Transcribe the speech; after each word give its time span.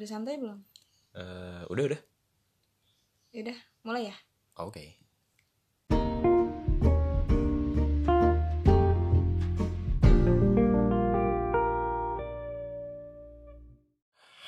Udah 0.00 0.16
santai 0.16 0.40
belum? 0.40 0.56
Eh, 1.12 1.62
udah 1.68 1.84
udah. 1.92 2.00
Yaudah, 3.36 3.58
mulai 3.84 4.08
ya. 4.08 4.16
Oke. 4.56 4.96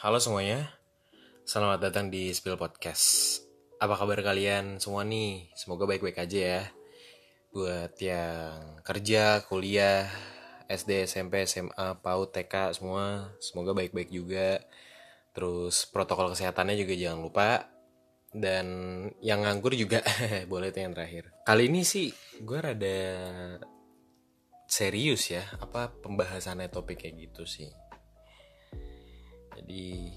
Halo 0.01 0.17
semuanya, 0.25 0.73
selamat 1.45 1.85
datang 1.85 2.09
di 2.09 2.33
Spill 2.33 2.57
Podcast. 2.57 3.45
Apa 3.77 4.01
kabar 4.01 4.25
kalian 4.25 4.81
semua 4.81 5.05
nih? 5.05 5.53
Semoga 5.53 5.85
baik-baik 5.85 6.17
aja 6.17 6.41
ya. 6.41 6.63
Buat 7.53 8.01
yang 8.01 8.81
kerja, 8.89 9.45
kuliah, 9.45 10.09
SD, 10.73 11.05
SMP, 11.05 11.45
SMA, 11.45 12.01
PAUD, 12.01 12.41
TK 12.41 12.73
semua, 12.73 13.37
semoga 13.37 13.77
baik-baik 13.77 14.09
juga. 14.09 14.65
Terus 15.33 15.89
protokol 15.89 16.33
kesehatannya 16.33 16.77
juga 16.77 16.95
jangan 16.97 17.21
lupa. 17.21 17.49
Dan 18.33 18.67
yang 19.21 19.45
nganggur 19.45 19.77
juga 19.77 20.01
boleh 20.53 20.73
itu 20.73 20.81
yang 20.81 20.97
terakhir. 20.97 21.33
Kali 21.45 21.69
ini 21.69 21.85
sih 21.85 22.09
gue 22.41 22.59
rada 22.59 22.99
serius 24.65 25.29
ya, 25.29 25.45
apa 25.61 25.93
pembahasannya 26.01 26.73
topik 26.73 27.05
kayak 27.05 27.29
gitu 27.29 27.45
sih. 27.45 27.69
Jadi, 29.53 30.09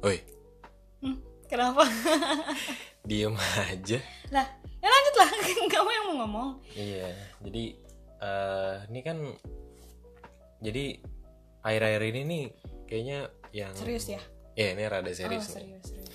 oi, 0.00 0.18
Hmm, 1.04 1.20
kenapa? 1.44 1.84
diem 3.08 3.36
aja. 3.36 4.00
lah, 4.32 4.48
ya 4.80 4.88
lanjut 4.88 5.14
lah. 5.20 5.28
Kamu 5.76 5.90
yang 5.92 6.04
mau 6.08 6.14
ngomong. 6.24 6.50
Iya, 6.72 7.12
jadi 7.44 7.64
eh 8.24 8.74
ini 8.88 9.00
kan, 9.04 9.18
jadi 10.64 11.04
akhir-akhir 11.60 12.02
ini 12.16 12.20
nih 12.24 12.44
kayaknya 12.86 13.30
yang 13.54 13.72
Serius 13.76 14.06
ya? 14.10 14.22
Ya 14.54 14.74
ini 14.74 14.86
rada 14.86 15.10
serius 15.10 15.50
oh, 15.50 15.58
nih. 15.58 15.62
serius, 15.62 15.84
serius. 15.90 16.10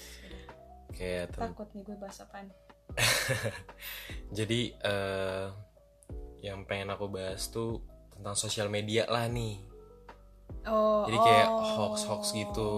Kayak 0.96 1.36
Takut 1.36 1.68
nih 1.76 1.84
gue 1.84 1.98
bahas 2.00 2.18
apaan. 2.24 2.48
jadi 4.38 4.62
eh 4.76 5.46
yang 6.40 6.64
pengen 6.64 6.96
aku 6.96 7.12
bahas 7.12 7.52
tuh 7.52 7.84
tentang 8.16 8.36
sosial 8.36 8.72
media 8.72 9.08
lah 9.08 9.28
nih. 9.28 9.60
Oh, 10.68 11.08
Jadi 11.08 11.18
kayak 11.20 11.48
oh. 11.48 11.64
hoax-hoax 11.64 12.36
gitu. 12.36 12.72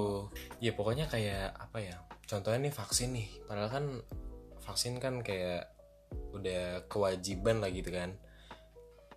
Ya 0.62 0.74
pokoknya 0.78 1.10
kayak 1.10 1.58
apa 1.58 1.82
ya? 1.82 1.98
Contohnya 2.30 2.70
nih 2.70 2.74
vaksin 2.74 3.10
nih. 3.14 3.28
Padahal 3.50 3.70
kan 3.74 3.86
vaksin 4.62 5.02
kan 5.02 5.26
kayak 5.26 5.72
udah 6.36 6.86
kewajiban 6.86 7.58
lah 7.58 7.74
gitu 7.74 7.90
kan. 7.90 8.18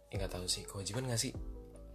Ya 0.09 0.15
nggak 0.17 0.33
tahu 0.33 0.47
sih 0.49 0.65
kewajiban 0.65 1.11
gak 1.11 1.21
sih? 1.21 1.35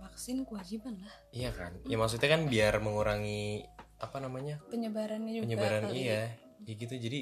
Vaksin 0.10 0.42
kewajiban 0.44 0.98
lah. 0.98 1.14
Iya 1.30 1.50
kan? 1.52 1.72
Ya 1.86 1.96
maksudnya 1.96 2.28
kan 2.28 2.46
biar 2.46 2.78
mengurangi 2.80 3.64
apa 3.98 4.18
namanya? 4.18 4.58
Penyebarannya 4.68 5.32
juga. 5.32 5.44
penyebaran 5.46 5.84
kali. 5.86 5.98
iya 6.02 6.24
ya 6.60 6.74
gitu 6.76 6.92
jadi 6.94 7.20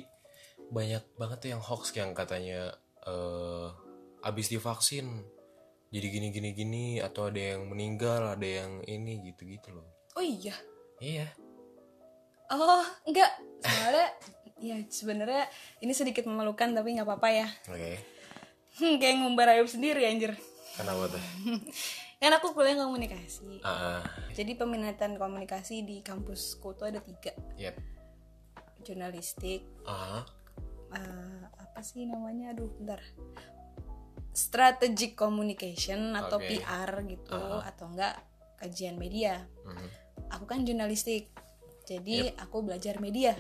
banyak 0.67 1.03
banget 1.13 1.37
tuh 1.39 1.49
yang 1.51 1.61
hoax 1.61 1.93
yang 1.93 2.11
katanya 2.11 2.73
eh 3.03 3.67
abis 4.19 4.49
divaksin 4.49 5.23
jadi 5.87 6.07
gini 6.09 6.27
gini 6.29 6.49
gini 6.51 6.85
atau 6.97 7.29
ada 7.29 7.55
yang 7.55 7.65
meninggal 7.65 8.33
ada 8.33 8.43
yang 8.43 8.81
ini 8.83 9.21
gitu 9.23 9.45
gitu 9.45 9.71
loh 9.71 9.85
Oh 10.13 10.21
iya. 10.21 10.57
iya 10.97 11.29
Oh, 12.49 12.81
enggak. 13.03 13.29
Soalnya 13.61 14.07
ya 14.73 14.77
sebenarnya 14.87 15.45
ini 15.79 15.93
sedikit 15.93 16.25
memalukan 16.25 16.71
tapi 16.71 16.95
nggak 16.95 17.05
apa-apa 17.05 17.29
ya. 17.29 17.47
oke 17.67 17.93
Hmm, 18.77 18.97
kayak 18.97 19.17
ngumbar 19.17 19.49
ayub 19.49 19.65
sendiri 19.65 20.01
anjir. 20.03 20.33
kenapa 20.73 21.09
tuh 21.09 21.23
Kan 22.17 22.33
aku 22.33 22.49
kuliah 22.51 22.73
komunikasi. 22.75 23.61
ah, 23.61 24.01
Jadi 24.33 24.57
peminatan 24.57 25.15
komunikasi 25.15 25.85
di 25.85 26.01
kampusku 26.01 26.73
tuh 26.73 26.89
ada 26.89 26.97
tiga. 26.97 27.33
yep 27.55 27.77
Jurnalistik, 28.81 29.65
ah 29.83 30.23
eh, 30.89 31.41
apa 31.57 31.79
sih 31.81 32.07
namanya? 32.07 32.55
Aduh, 32.55 32.71
bentar. 32.73 33.01
Strategic 34.31 35.13
communication 35.13 36.13
atau 36.13 36.37
Oke. 36.37 36.61
PR 36.61 36.91
gitu 37.03 37.33
Ah. 37.33 37.65
atau 37.65 37.89
enggak 37.89 38.15
kajian 38.57 38.95
media. 38.95 39.45
mhm. 39.65 39.87
Aku 40.29 40.45
kan 40.45 40.61
jurnalistik. 40.61 41.29
Jadi 41.83 42.31
aku 42.35 42.61
belajar 42.61 42.99
media. 42.99 43.33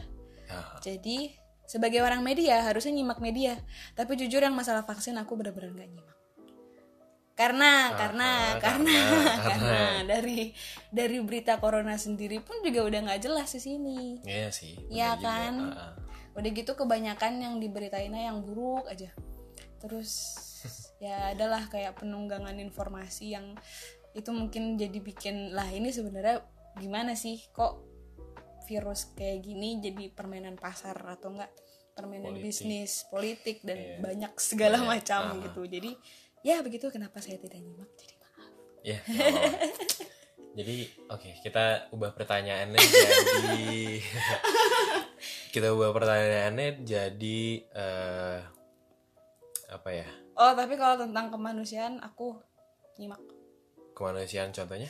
Ah, 0.47 0.79
Jadi 0.79 1.31
sebagai 1.63 1.99
orang 1.99 2.23
media 2.23 2.63
harusnya 2.63 2.93
nyimak 2.93 3.19
media. 3.19 3.59
Tapi 3.93 4.15
jujur 4.15 4.39
yang 4.39 4.55
masalah 4.55 4.83
vaksin 4.83 5.15
aku 5.15 5.35
benar-benar 5.35 5.71
nggak 5.73 5.89
nyimak. 5.89 6.16
Karena, 7.37 7.93
karena, 7.93 8.57
karena, 8.57 8.57
karena, 8.57 8.97
karena. 8.97 9.37
karena 9.45 9.79
dari 10.09 10.57
dari 10.89 11.17
berita 11.21 11.61
corona 11.61 11.93
sendiri 11.93 12.41
pun 12.41 12.65
juga 12.65 12.81
udah 12.81 12.99
nggak 13.05 13.21
jelas 13.21 13.53
di 13.53 13.61
sini. 13.61 14.17
iya 14.25 14.49
sih 14.49 14.73
bener 14.73 14.89
Iya 14.89 15.09
juga. 15.13 15.21
kan? 15.23 15.53
Ah, 15.69 15.77
ah. 15.77 15.93
Udah 16.33 16.49
gitu 16.49 16.71
kebanyakan 16.73 17.33
yang 17.37 17.53
diberitainnya 17.57 18.27
yang 18.27 18.41
buruk 18.41 18.89
aja. 18.89 19.13
Terus 19.77 20.11
ya 20.97 21.29
adalah 21.31 21.69
kayak 21.69 21.93
penunggangan 21.95 22.57
informasi 22.57 23.31
yang 23.31 23.53
itu 24.11 24.33
mungkin 24.33 24.73
jadi 24.75 24.97
bikin 24.97 25.53
lah 25.53 25.69
ini 25.69 25.93
sebenarnya 25.93 26.41
gimana 26.75 27.13
sih 27.13 27.37
kok 27.53 27.85
virus 28.65 29.13
kayak 29.13 29.45
gini 29.45 29.77
jadi 29.77 30.09
permainan 30.09 30.57
pasar 30.57 30.97
atau 30.97 31.31
enggak 31.31 31.53
permainan 31.93 32.33
Politik. 32.33 32.45
bisnis 32.65 33.05
politik 33.07 33.57
dan 33.61 33.77
Iya. 33.77 33.97
banyak 34.01 34.33
segala 34.37 34.81
Banyak, 34.81 34.89
macam 34.91 35.21
ah. 35.23 35.37
gitu 35.39 35.61
jadi 35.65 35.91
ya 36.47 36.63
begitu 36.63 36.87
kenapa 36.87 37.19
saya 37.19 37.35
tidak 37.35 37.59
nyimak 37.59 37.91
jadi 37.93 38.15
maaf 38.15 38.47
nggak 38.79 39.27
apa-apa. 39.27 39.67
Jadi, 40.57 40.77
oke, 41.05 41.29
kita 41.45 41.85
ubah 41.91 42.17
pertanyaannya 42.17 42.81
jadi 42.81 44.01
kita 45.53 45.69
ubah 45.69 45.93
pertanyaannya 45.93 46.81
jadi 46.81 47.39
eh 47.67 48.39
apa 49.67 49.89
ya? 49.91 50.07
oh 50.33 50.57
tapi 50.57 50.73
kalau 50.73 50.97
tentang 50.97 51.29
kemanusiaan 51.29 52.01
aku 52.01 52.41
nyimak 52.97 53.21
Kemanusiaan 53.93 54.49
contohnya? 54.49 54.89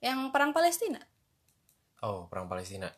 yang 0.00 0.28
perang 0.28 0.52
Palestina 0.52 1.00
Oh, 2.02 2.28
perang 2.28 2.44
Palestina. 2.44 2.92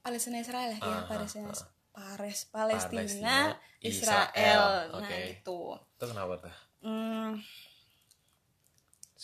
Palestina 0.00 0.42
Israel 0.42 0.74
ya, 0.74 0.78
ya 0.80 0.90
Ah, 0.90 1.02
Palestina 1.06 1.54
ah, 1.54 1.70
Pares 1.98 2.40
Palestina, 2.54 2.94
Palestina, 2.94 3.58
Israel. 3.82 4.30
Israel. 4.30 4.62
Nah, 4.94 4.98
Oke. 5.02 5.18
gitu. 5.34 5.58
Itu 5.98 6.04
kenapa 6.06 6.34
tuh? 6.44 6.54
Hmm, 6.86 7.42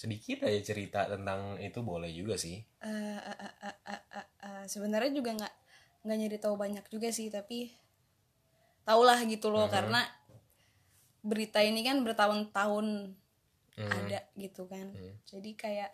Sedikit 0.01 0.39
aja 0.49 0.61
cerita 0.69 1.01
tentang 1.13 1.41
itu 1.69 1.79
boleh 1.91 2.11
juga 2.21 2.35
sih. 2.45 2.57
eh, 2.83 3.19
eh, 3.31 3.39
eh, 3.47 3.55
eh, 3.71 3.77
eh, 3.95 4.03
eh, 4.21 4.27
eh, 4.49 4.63
sebenarnya 4.73 5.11
juga 5.19 5.31
nggak 5.39 5.55
nggak 6.05 6.17
nyari 6.21 6.39
tahu 6.45 6.55
banyak 6.65 6.85
juga 6.93 7.09
sih, 7.19 7.29
tapi 7.37 7.59
tahulah 8.85 9.19
gitu 9.33 9.49
loh 9.55 9.67
Mhm. 9.67 9.73
karena 9.75 10.01
berita 11.25 11.61
ini 11.65 11.81
kan 11.89 12.05
bertahun-tahun 12.05 13.17
Hmm. 13.75 13.91
ada 13.91 14.21
gitu 14.39 14.71
kan. 14.71 14.87
Hmm. 14.95 15.15
Jadi 15.27 15.51
kayak 15.59 15.91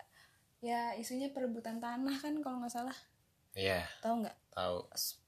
ya 0.61 0.93
isunya 1.01 1.33
perebutan 1.33 1.81
tanah 1.81 2.15
kan 2.21 2.37
kalau 2.43 2.61
nggak 2.61 2.73
salah. 2.73 2.97
Iya, 3.57 3.83
Tahu 4.03 4.15
nggak? 4.21 4.37
tahu. 4.55 4.77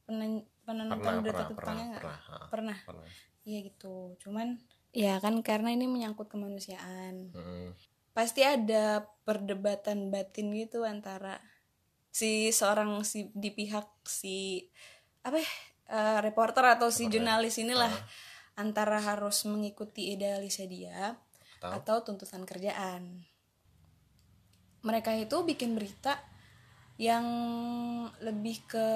Penentuan 0.06 0.52
Pernah, 0.64 1.22
berita 1.24 1.44
pernah, 1.44 1.50
tentangnya 1.52 1.60
pernah, 1.60 1.84
nggak? 1.88 2.02
pernah, 2.04 2.20
ah, 2.30 2.48
Pernah. 2.50 2.78
pernah. 2.88 3.10
Iya 3.44 3.60
gitu. 3.68 3.96
Cuman 4.24 4.48
ya 4.94 5.14
kan 5.20 5.36
karena 5.44 5.70
ini 5.72 5.86
menyangkut 5.88 6.32
kemanusiaan. 6.32 7.34
Mm-mm. 7.36 7.76
Pasti 8.14 8.46
ada 8.46 9.04
perdebatan 9.26 10.08
batin 10.08 10.54
gitu 10.54 10.86
antara 10.86 11.42
si 12.14 12.54
seorang 12.54 13.02
si 13.02 13.34
di 13.34 13.50
pihak 13.50 13.90
si 14.06 14.70
apa 15.26 15.42
eh, 15.90 16.20
reporter 16.22 16.78
atau 16.78 16.88
si 16.94 17.08
Reporter. 17.08 17.20
jurnalis 17.20 17.56
inilah 17.60 17.90
Ah. 17.90 18.06
antara 18.64 19.02
harus 19.02 19.44
mengikuti 19.50 20.14
idealisnya 20.14 20.68
dia 20.70 21.00
Tahu? 21.60 21.72
atau 21.74 21.96
tuntutan 22.06 22.46
kerjaan. 22.46 23.26
Mereka 24.84 25.16
itu 25.18 25.42
bikin 25.42 25.74
berita 25.74 26.20
yang 27.02 27.26
lebih 28.22 28.62
ke 28.70 28.88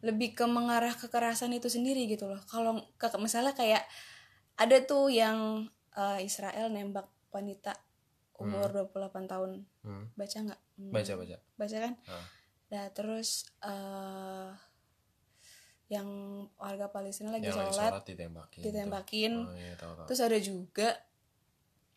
lebih 0.00 0.32
ke 0.32 0.44
mengarah 0.44 0.92
kekerasan 0.92 1.52
itu 1.52 1.68
sendiri 1.68 2.04
gitu 2.06 2.24
loh. 2.24 2.40
Kalau 2.44 2.76
ke- 2.94 3.20
misalnya 3.20 3.52
kayak 3.52 3.84
ada 4.56 4.76
tuh 4.82 5.08
yang 5.08 5.68
eh, 5.90 6.18
Israel 6.22 6.68
nembak 6.68 7.04
wanita 7.30 7.74
umur 8.36 8.72
28 8.72 9.26
tahun. 9.26 9.50
Hmm. 9.82 10.08
Baca 10.14 10.38
nggak? 10.40 10.60
Hmm, 10.76 10.90
Baca, 10.90 11.12
baca. 11.14 11.36
Baca 11.54 11.76
kan? 11.78 11.92
Ah. 12.06 12.24
Nah, 12.70 12.84
terus 12.90 13.28
eh 13.60 14.50
yang 15.90 16.06
warga 16.54 16.86
Palestina 16.88 17.34
lagi 17.34 17.44
Yang 17.44 17.58
lagi 17.58 17.72
sholat 17.74 17.90
sholat 17.90 18.04
ditembakin. 18.06 18.62
ditembakin. 18.62 19.32
Oh, 19.42 19.54
iya, 19.54 19.74
tahu, 19.74 19.92
tahu. 19.92 20.06
Terus 20.06 20.20
ada 20.22 20.38
juga 20.38 20.88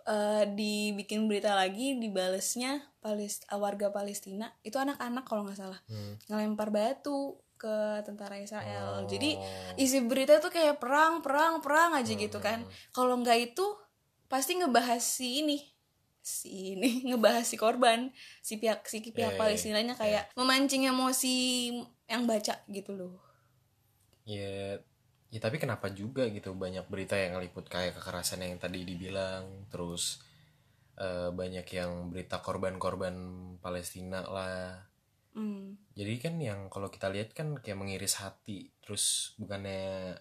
eh 0.03 0.44
dibikin 0.50 1.31
berita 1.31 1.55
lagi 1.55 1.95
dibalesnya 1.95 2.83
Palis 3.00 3.39
eh, 3.45 3.55
warga 3.55 3.88
Palestina 3.88 4.51
itu 4.59 4.75
anak-anak 4.75 5.23
kalau 5.23 5.47
nggak 5.47 5.55
salah 5.55 5.79
Hmm. 5.88 6.19
ngelempar 6.27 6.75
batu 6.75 7.39
ke 7.63 7.75
tentara 8.07 8.36
Israel. 8.48 8.88
Oh. 9.04 9.07
Jadi 9.07 9.39
isi 9.80 10.04
berita 10.04 10.33
tuh 10.44 10.51
kayak 10.51 10.75
perang, 10.83 11.24
perang, 11.25 11.63
perang 11.63 11.92
aja 12.00 12.12
gitu 12.13 12.38
Hmm. 12.39 12.45
kan. 12.48 12.60
Kalau 12.92 13.15
nggak 13.24 13.39
itu 13.56 13.65
pasti 14.31 14.51
ngebahas 14.60 15.00
si 15.00 15.27
ini 15.45 15.57
si 16.24 16.74
ini 16.75 16.89
ngebahas 17.12 17.45
si 17.45 17.56
korban 17.60 18.00
si 18.48 18.54
pihak 18.62 18.88
si 18.92 19.04
pihak 19.04 19.36
Iya, 19.36 19.36
iya, 19.36 19.39
Palestinanya 19.39 19.94
kayak 20.01 20.24
memancing 20.39 20.83
emosi 20.88 21.36
yang 22.07 22.24
baca 22.31 22.56
gitu 22.71 22.92
loh 22.95 23.13
ya 24.24 24.80
ya 25.33 25.39
tapi 25.42 25.57
kenapa 25.63 25.89
juga 25.92 26.24
gitu 26.30 26.54
banyak 26.54 26.86
berita 26.94 27.15
yang 27.18 27.31
ngeliput 27.38 27.65
kayak 27.68 27.98
kekerasan 27.98 28.45
yang 28.45 28.56
tadi 28.62 28.86
dibilang 28.86 29.44
terus 29.74 30.21
eh, 31.00 31.30
banyak 31.33 31.65
yang 31.80 31.92
berita 32.13 32.38
korban-korban 32.45 33.15
Palestina 33.60 34.19
lah 34.36 34.77
hmm. 35.33 35.94
jadi 35.94 36.13
kan 36.18 36.33
yang 36.38 36.59
kalau 36.68 36.88
kita 36.88 37.07
lihat 37.07 37.31
kan 37.31 37.53
kayak 37.56 37.75
mengiris 37.75 38.18
hati 38.18 38.71
terus 38.80 39.33
bukannya 39.35 40.18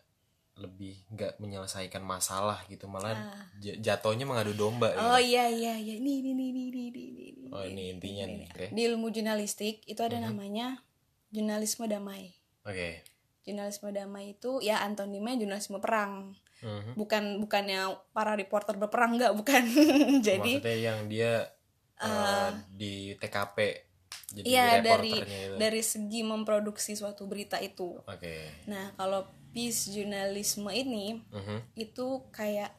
lebih 0.55 1.09
nggak 1.09 1.39
menyelesaikan 1.39 2.01
masalah 2.01 2.61
gitu 2.67 2.85
malah 2.85 3.17
Ah. 3.17 3.49
jatuhnya 3.59 4.25
mengadu 4.25 4.53
domba 4.53 4.93
oh 4.93 5.17
gitu. 5.17 5.31
iya 5.31 5.49
iya 5.49 5.75
iya 5.75 5.95
ini 5.97 6.21
ini 6.21 6.31
ini 6.31 6.45
ini 6.47 6.63
ini 6.69 6.83
ini 6.85 7.03
ini. 7.33 7.49
Oh, 7.49 7.65
ini 7.65 7.83
intinya 7.91 8.25
nih, 8.27 8.45
oke. 8.47 8.67
di 8.69 8.81
ilmu 8.83 9.09
jurnalistik 9.09 9.81
itu 9.83 10.01
ada 10.01 10.17
Mhm. 10.17 10.25
namanya 10.27 10.85
jurnalisme 11.29 11.85
damai 11.85 12.37
oke 12.63 12.91
jurnalisme 13.43 13.91
damai 13.91 14.37
itu 14.37 14.61
ya 14.61 14.81
antonimnya 14.81 15.41
jurnalisme 15.41 15.81
perang 15.81 16.37
Mhm. 16.61 16.95
bukan 16.95 17.41
bukannya 17.41 17.81
para 18.13 18.37
reporter 18.37 18.77
berperang 18.77 19.17
nggak 19.17 19.33
bukan 19.33 19.63
jadi 20.23 20.61
maksudnya 20.61 20.77
yang 20.79 21.09
dia 21.09 21.33
eh, 21.97 22.51
di 22.69 23.17
TKP 23.17 23.57
Iya 24.35 24.81
dari 24.81 25.13
itu 25.13 25.57
dari 25.57 25.81
segi 25.81 26.21
memproduksi 26.23 26.93
suatu 26.93 27.25
berita 27.25 27.57
itu. 27.57 28.01
oke 28.01 28.35
Nah 28.67 28.97
kalau 28.97 29.25
peace 29.51 29.89
jurnalisme 29.89 30.69
ini 30.69 31.21
Mhm. 31.29 31.77
itu 31.77 32.07
kayak 32.31 32.73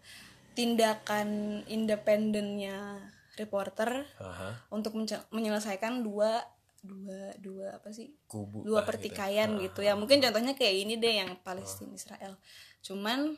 tindakan 0.53 1.61
independennya 1.67 2.97
reporter 3.35 4.05
Aha. 4.17 4.69
untuk 4.69 4.94
mence- 4.94 5.25
menyelesaikan 5.29 6.01
dua 6.01 6.41
dua 6.79 7.31
dua 7.39 7.67
apa 7.77 7.89
sih 7.89 8.11
kubu 8.25 8.61
dua 8.61 8.81
gitu. 8.81 8.89
pertikaian 8.91 9.50
Ah, 9.50 9.59
gitu, 9.61 9.79
ya 9.79 9.95
mungkin 9.95 10.19
contohnya 10.19 10.51
kayak 10.51 10.75
ini 10.79 10.94
deh 10.95 11.15
yang 11.15 11.31
Palestina 11.39 11.89
Israel 11.91 12.35
cuman 12.79 13.33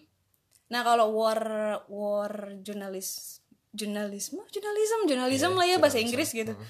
nah 0.65 0.81
kalau 0.81 1.13
war 1.13 1.39
war 1.85 2.33
jurnalis 2.59 3.39
jurnalisme 3.69 4.41
jurnalisme 4.49 5.05
jurnalisme 5.05 5.45
Iya, 5.47 5.55
lah 5.55 5.67
ya 5.67 5.77
bahasa. 5.77 6.01
Inggris 6.01 6.33
gitu 6.33 6.51
Mhm. 6.51 6.65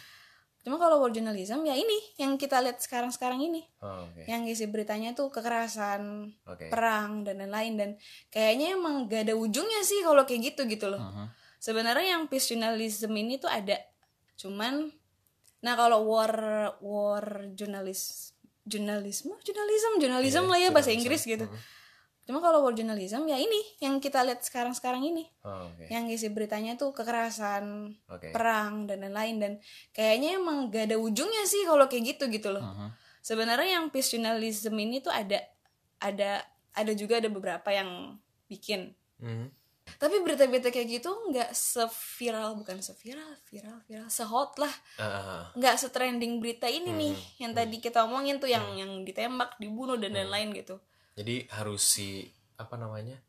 Cuma 0.65 0.81
kalau 0.81 0.97
war 0.97 1.13
journalism 1.13 1.61
ya 1.61 1.77
ini 1.77 1.93
yang 2.17 2.41
kita 2.41 2.57
lihat 2.57 2.81
sekarang 2.81 3.13
sekarang 3.13 3.37
ini. 3.37 3.61
Oh, 3.85 4.09
oke. 4.09 4.25
Yang 4.25 4.57
isi 4.57 4.65
beritanya 4.65 5.13
tuh 5.13 5.29
kekerasan 5.29 6.33
oke. 6.41 6.73
perang 6.73 7.21
dan 7.21 7.37
lain-lain. 7.37 7.73
Dan 7.77 7.89
kayaknya 8.33 8.73
emang 8.73 9.05
gak 9.05 9.29
ada 9.29 9.37
ujungnya 9.37 9.85
sih 9.85 10.01
kalau 10.01 10.25
kayak 10.25 10.57
gitu 10.57 10.65
gitu 10.65 10.89
loh. 10.89 10.97
Mhm. 10.97 11.25
sebenarnya 11.61 12.17
yang 12.17 12.25
peace 12.25 12.49
journalism 12.49 13.13
ini 13.13 13.37
tuh 13.37 13.49
ada. 13.49 13.77
Cuman 14.37 14.89
nah 15.61 15.73
kalau 15.73 16.01
war 16.05 16.33
war 16.81 17.25
jurnalis 17.53 18.33
jurnalisme 18.65 19.33
jurnalism 19.41 19.97
jurnalism 19.97 20.43
Iya, 20.45 20.51
lah 20.51 20.59
ya 20.61 20.69
bahasa. 20.73 20.89
Inggris 20.93 21.21
gitu. 21.25 21.45
Mhm. 21.45 21.57
Cuma 22.25 22.41
kalau 22.41 22.59
war 22.59 22.73
journalism 22.73 23.23
ya 23.25 23.37
ini 23.37 23.61
yang 23.77 23.97
kita 23.97 24.21
lihat 24.21 24.41
sekarang 24.41 24.73
sekarang 24.73 25.01
ini. 25.01 25.29
Oh, 25.41 25.69
oke. 25.69 25.85
Yang 25.87 26.05
isi 26.11 26.27
beritanya 26.29 26.73
tuh 26.73 26.89
kekerasan 26.91 27.93
oke. 28.05 28.33
perang 28.33 28.85
dan 28.85 29.01
lain-lain. 29.01 29.35
Dan 29.37 29.51
kayaknya 29.91 30.35
emang 30.35 30.67
gak 30.67 30.89
ada 30.89 30.97
ujungnya 30.97 31.45
sih 31.45 31.63
kalau 31.63 31.85
kayak 31.85 32.17
gitu 32.17 32.25
gitu 32.27 32.49
loh. 32.49 32.61
Mhm. 32.61 32.89
sebenarnya 33.21 33.81
yang 33.81 33.89
peace 33.89 34.13
journalism 34.13 34.73
ini 34.75 35.01
tuh 35.01 35.09
ada 35.09 35.41
ada 35.97 36.45
ada 36.71 36.91
juga 36.93 37.17
ada 37.17 37.25
beberapa 37.25 37.69
yang 37.69 38.17
bikin. 38.45 38.93
Mhm. 39.17 39.49
tapi 39.97 40.17
berita-berita 40.17 40.69
kayak 40.69 40.97
gitu 40.97 41.13
nggak 41.29 41.53
seviral 41.53 42.57
bukan 42.57 42.81
seviral 42.81 43.37
viral 43.45 43.77
viral 43.85 44.09
sehot 44.09 44.57
lah. 44.57 44.73
Ah, 44.97 45.53
nggak 45.53 45.77
setrending 45.77 46.41
berita 46.41 46.65
ini 46.65 46.89
nih 46.89 47.13
Hmm. 47.13 47.33
yang 47.39 47.51
tadi 47.53 47.77
kita 47.77 48.01
omongin 48.01 48.41
tuh 48.41 48.49
yang 48.49 48.65
yang 48.75 49.05
ditembak 49.05 49.57
dibunuh 49.57 49.93
dan 49.95 50.13
lain-lain 50.13 50.57
gitu 50.57 50.81
jadi 51.15 51.47
harus 51.51 51.81
si 51.81 52.27
apa 52.55 52.75
namanya 52.75 53.19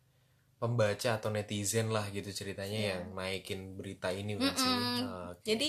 pembaca 0.58 1.16
atau 1.16 1.30
netizen 1.30 1.90
lah 1.90 2.06
gitu 2.10 2.28
ceritanya 2.30 2.78
Iya. 2.78 2.90
yang 2.96 3.02
naikin 3.14 3.60
berita 3.76 4.10
ini 4.10 4.34
bukan 4.34 4.56
sih? 4.56 4.66
Ah, 5.04 5.32
oke. 5.32 5.42
jadi 5.44 5.68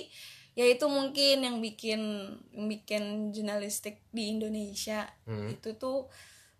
ya 0.57 0.65
itu 0.65 0.85
mungkin 0.89 1.45
yang 1.45 1.57
bikin 1.61 2.01
yang 2.49 2.65
bikin 2.65 3.03
jurnalistik 3.29 4.01
di 4.09 4.33
Indonesia 4.33 5.05
Hmm. 5.29 5.53
itu 5.53 5.77
tuh 5.77 6.09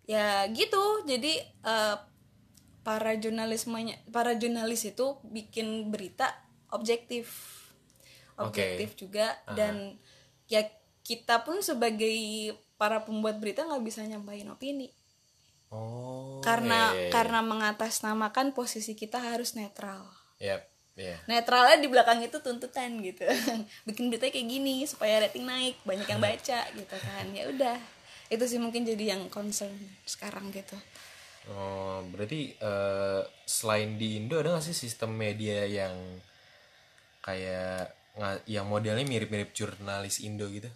ya 0.06 0.46
gitu. 0.48 1.02
Jadi 1.02 1.34
eh, 1.42 1.96
para 2.86 3.12
jurnalismenya 3.18 4.06
para 4.08 4.38
jurnalis 4.38 4.86
itu 4.86 5.18
bikin 5.26 5.90
berita 5.90 6.30
objektif. 6.70 7.26
Objektif 8.38 8.94
juga 8.94 9.34
dan 9.50 9.98
ya 10.46 10.62
kita 11.02 11.42
pun 11.42 11.58
sebagai 11.58 12.14
para 12.78 13.02
pembuat 13.02 13.42
berita 13.42 13.66
nggak 13.66 13.82
bisa 13.82 14.06
nyampaikan 14.06 14.54
opini 14.54 14.94
oh 15.74 16.40
karena 16.44 16.94
iya, 16.94 16.96
iya, 16.96 17.04
iya. 17.08 17.12
karena 17.12 17.40
mengatasnamakan 17.44 18.56
posisi 18.56 18.94
kita 18.94 19.20
harus 19.20 19.52
netral 19.58 20.06
Yap, 20.38 20.64
iya. 20.94 21.18
netralnya 21.26 21.82
di 21.82 21.88
belakang 21.90 22.22
itu 22.22 22.38
tuntutan 22.38 23.00
gitu 23.02 23.26
bikin 23.88 24.08
berita 24.08 24.30
kayak 24.30 24.48
gini 24.48 24.86
supaya 24.86 25.26
rating 25.26 25.44
naik 25.44 25.76
banyak 25.82 26.06
yang 26.06 26.22
baca 26.22 26.60
gitu 26.78 26.96
kan 26.96 27.26
ya 27.34 27.50
udah 27.50 27.76
itu 28.28 28.44
sih 28.44 28.60
mungkin 28.60 28.84
jadi 28.84 29.16
yang 29.16 29.28
concern 29.28 29.74
sekarang 30.04 30.50
gitu 30.52 30.76
Oh, 31.48 32.04
berarti 32.12 32.52
eh, 32.60 33.22
selain 33.48 33.96
di 33.96 34.20
Indo 34.20 34.36
ada 34.36 34.60
gak 34.60 34.68
sih 34.68 34.76
sistem 34.76 35.16
media 35.16 35.64
yang 35.64 35.96
kayak 37.24 37.88
yang 38.44 38.68
modelnya 38.68 39.00
mirip-mirip 39.08 39.56
jurnalis 39.56 40.20
Indo 40.20 40.44
gitu? 40.52 40.68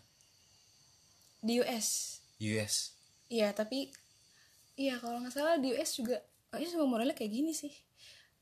di 1.42 1.58
US 1.58 2.22
US. 2.38 2.94
iya 3.26 3.50
tapi 3.50 3.90
iya 4.74 4.96
kalau 4.98 5.20
nggak 5.20 5.32
salah 5.32 5.56
di 5.60 5.72
US 5.72 5.96
juga 5.96 6.16
US 6.52 6.70
juga 6.72 6.84
modelnya 6.84 7.16
kayak 7.16 7.32
gini 7.32 7.52
sih. 7.56 7.72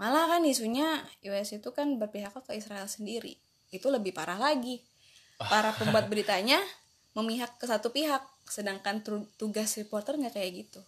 Malah 0.01 0.27
kan 0.33 0.43
isunya 0.43 1.05
US 1.29 1.53
itu 1.53 1.69
kan 1.71 2.01
berpihak 2.01 2.33
ke 2.33 2.53
Israel 2.57 2.89
sendiri. 2.89 3.37
Itu 3.71 3.93
lebih 3.93 4.11
parah 4.11 4.41
lagi. 4.41 4.83
Para 5.37 5.71
pembuat 5.79 6.09
beritanya 6.11 6.59
memihak 7.15 7.59
ke 7.59 7.67
satu 7.67 7.91
pihak 7.91 8.23
sedangkan 8.47 9.03
tu- 9.03 9.29
tugas 9.39 9.71
reporter 9.79 10.19
nggak 10.19 10.35
kayak 10.35 10.67
gitu. 10.67 10.81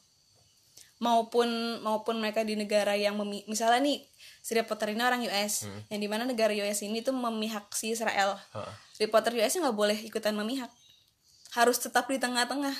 Maupun 1.03 1.83
maupun 1.83 2.23
mereka 2.23 2.47
di 2.47 2.55
negara 2.55 2.95
yang 2.95 3.19
memi- 3.19 3.43
misalnya 3.51 3.83
nih 3.83 4.07
si 4.39 4.55
reporter 4.55 4.95
ini 4.95 5.03
orang 5.03 5.23
US 5.27 5.67
yang 5.91 5.99
di 5.99 6.07
mana 6.07 6.23
negara 6.23 6.55
US 6.55 6.87
ini 6.87 7.03
tuh 7.03 7.15
memihak 7.15 7.71
si 7.75 7.91
Israel. 7.91 8.39
Heeh. 8.55 8.75
reporter 9.03 9.35
US 9.35 9.59
nggak 9.59 9.75
boleh 9.75 9.99
ikutan 9.99 10.31
memihak. 10.35 10.71
Harus 11.59 11.83
tetap 11.83 12.07
di 12.07 12.23
tengah-tengah. 12.23 12.75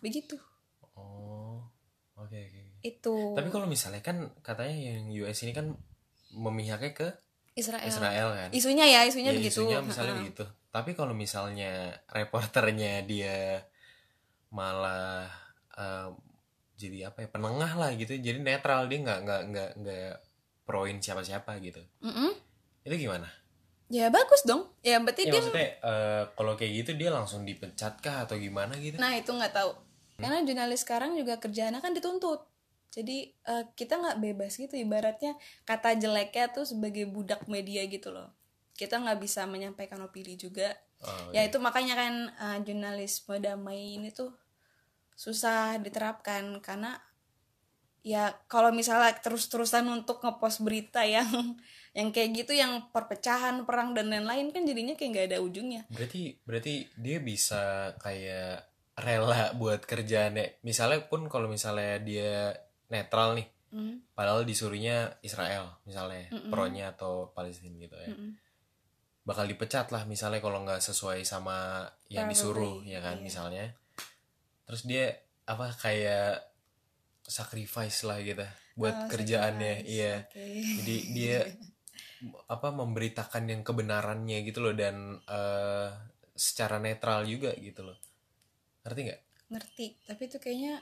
Begitu. 0.00 0.40
Oh. 0.40 0.55
Itu 2.86 3.34
Tapi 3.34 3.48
kalau 3.50 3.66
misalnya 3.66 4.02
kan 4.04 4.30
katanya 4.46 4.94
yang 4.94 5.10
US 5.24 5.42
ini 5.42 5.52
kan 5.56 5.74
memihaknya 6.36 6.92
ke 6.94 7.08
Israel. 7.56 7.88
Israel 7.88 8.28
kan? 8.36 8.50
isunya 8.52 8.84
ya 8.84 9.00
isunya 9.08 9.32
Iya, 9.32 9.38
begitu 9.40 9.64
isunya 9.64 9.78
misalnya 9.80 10.12
Heeh. 10.14 10.22
begitu. 10.28 10.44
Tapi 10.68 10.90
kalau 10.92 11.16
misalnya 11.16 11.96
reporternya 12.12 13.00
dia 13.08 13.64
malah 14.52 15.26
eh, 15.74 16.08
jadi 16.76 17.08
apa 17.08 17.24
ya 17.24 17.28
penengah 17.32 17.72
lah 17.80 17.90
gitu, 17.96 18.12
jadi 18.20 18.36
netral 18.36 18.84
dia 18.86 19.00
nggak 19.00 19.18
nggak 19.24 19.42
nggak 19.48 19.70
nggak 19.80 20.12
proin 20.68 21.00
siapa-siapa 21.00 21.56
gitu. 21.64 21.80
Mm-mm. 22.04 22.36
Itu 22.84 22.94
gimana? 22.94 23.26
ya 23.86 24.10
bagus 24.10 24.42
dong 24.42 24.66
ya 24.82 24.98
berarti 24.98 25.30
Ya 25.30 25.30
dia 25.30 25.38
maksudnya 25.38 25.68
eh, 25.78 26.22
kalau 26.34 26.52
kayak 26.58 26.72
gitu 26.82 26.90
dia 26.98 27.10
langsung 27.14 27.46
dipecat 27.46 28.02
kah 28.02 28.26
atau 28.26 28.34
gimana 28.34 28.74
gitu? 28.82 28.98
nah 28.98 29.14
itu 29.14 29.30
nggak 29.30 29.54
tahu 29.54 29.70
karena 30.18 30.42
jurnalis 30.42 30.82
sekarang 30.82 31.14
juga 31.14 31.38
kerjaannya 31.38 31.78
kan 31.78 31.94
dituntut 31.94 32.42
jadi 32.90 33.28
eh, 33.28 33.64
kita 33.76 34.00
nggak 34.00 34.18
bebas 34.24 34.56
gitu 34.56 34.72
ibaratnya 34.72 35.36
kata 35.68 36.00
jeleknya 36.00 36.48
tuh 36.48 36.64
sebagai 36.64 37.04
budak 37.04 37.44
media 37.50 37.84
gitu 37.84 38.08
loh. 38.08 38.32
Kita 38.72 39.00
nggak 39.00 39.20
bisa 39.20 39.44
menyampaikan 39.44 40.00
opini 40.00 40.36
juga. 40.40 40.72
Oh, 41.04 41.28
ya 41.32 41.44
itu 41.44 41.60
makanya 41.60 41.94
kan 41.98 42.14
eh, 42.32 42.58
jurnalisme 42.64 43.36
damai 43.36 44.00
ini 44.00 44.08
tuh 44.12 44.32
susah 45.12 45.76
diterapkan. 45.76 46.60
Karena 46.64 46.96
ya 48.06 48.32
kalau 48.46 48.70
misalnya 48.70 49.12
terus-terusan 49.18 49.84
untuk 49.90 50.22
ngepost 50.22 50.62
berita 50.62 51.02
yang 51.02 51.28
yang 51.98 52.12
kayak 52.12 52.44
gitu 52.44 52.52
yang 52.56 52.92
perpecahan 52.92 53.64
perang 53.68 53.96
dan 53.96 54.12
lain-lain 54.12 54.52
kan 54.52 54.64
jadinya 54.64 54.96
kayak 54.96 55.10
nggak 55.12 55.26
ada 55.34 55.38
ujungnya. 55.44 55.82
Berarti 55.92 56.40
berarti 56.44 56.88
dia 56.96 57.20
bisa 57.20 57.92
kayak 58.00 58.72
rela 58.96 59.52
buat 59.52 59.84
kerjaannya. 59.84 60.64
Misalnya 60.64 61.04
pun 61.04 61.28
kalau 61.28 61.52
misalnya 61.52 62.00
dia 62.00 62.56
netral 62.88 63.34
nih, 63.36 63.48
Hmm. 63.66 63.98
padahal 64.14 64.46
disuruhnya 64.46 65.18
Israel 65.20 65.82
misalnya, 65.84 66.30
pronya 66.48 66.94
atau 66.94 67.34
Palestina 67.34 67.74
gitu 67.76 67.98
ya. 67.98 68.08
Mm-mm. 68.14 68.30
Bakal 69.26 69.50
dipecat 69.50 69.90
lah 69.90 70.06
misalnya 70.06 70.38
kalau 70.38 70.62
nggak 70.62 70.78
sesuai 70.78 71.26
sama 71.26 71.82
yang 72.06 72.30
Probably, 72.30 72.32
disuruh 72.32 72.74
ya 72.86 73.02
kan 73.02 73.18
iya. 73.18 73.24
misalnya. 73.26 73.64
Terus 74.70 74.82
dia 74.86 75.10
apa 75.50 75.74
kayak 75.74 76.46
sacrifice 77.26 78.06
lah 78.06 78.22
gitu 78.22 78.46
buat 78.78 78.94
Oh, 78.94 79.08
kerjaannya, 79.10 79.82
sacrifice, 79.82 79.98
iya. 79.98 80.14
oke. 80.22 80.44
Jadi 80.78 80.96
dia 81.10 81.38
apa 82.48 82.68
memberitakan 82.72 83.44
yang 83.50 83.60
kebenarannya 83.60 84.46
gitu 84.46 84.62
loh 84.62 84.74
dan 84.78 85.20
eh, 85.26 85.90
secara 86.32 86.80
netral 86.80 87.24
juga 87.28 87.52
gitu 87.56 87.84
loh 87.84 87.98
ngerti 88.84 89.00
nggak 89.08 89.20
ngerti 89.52 89.86
tapi 90.06 90.22
itu 90.28 90.36
kayaknya 90.40 90.80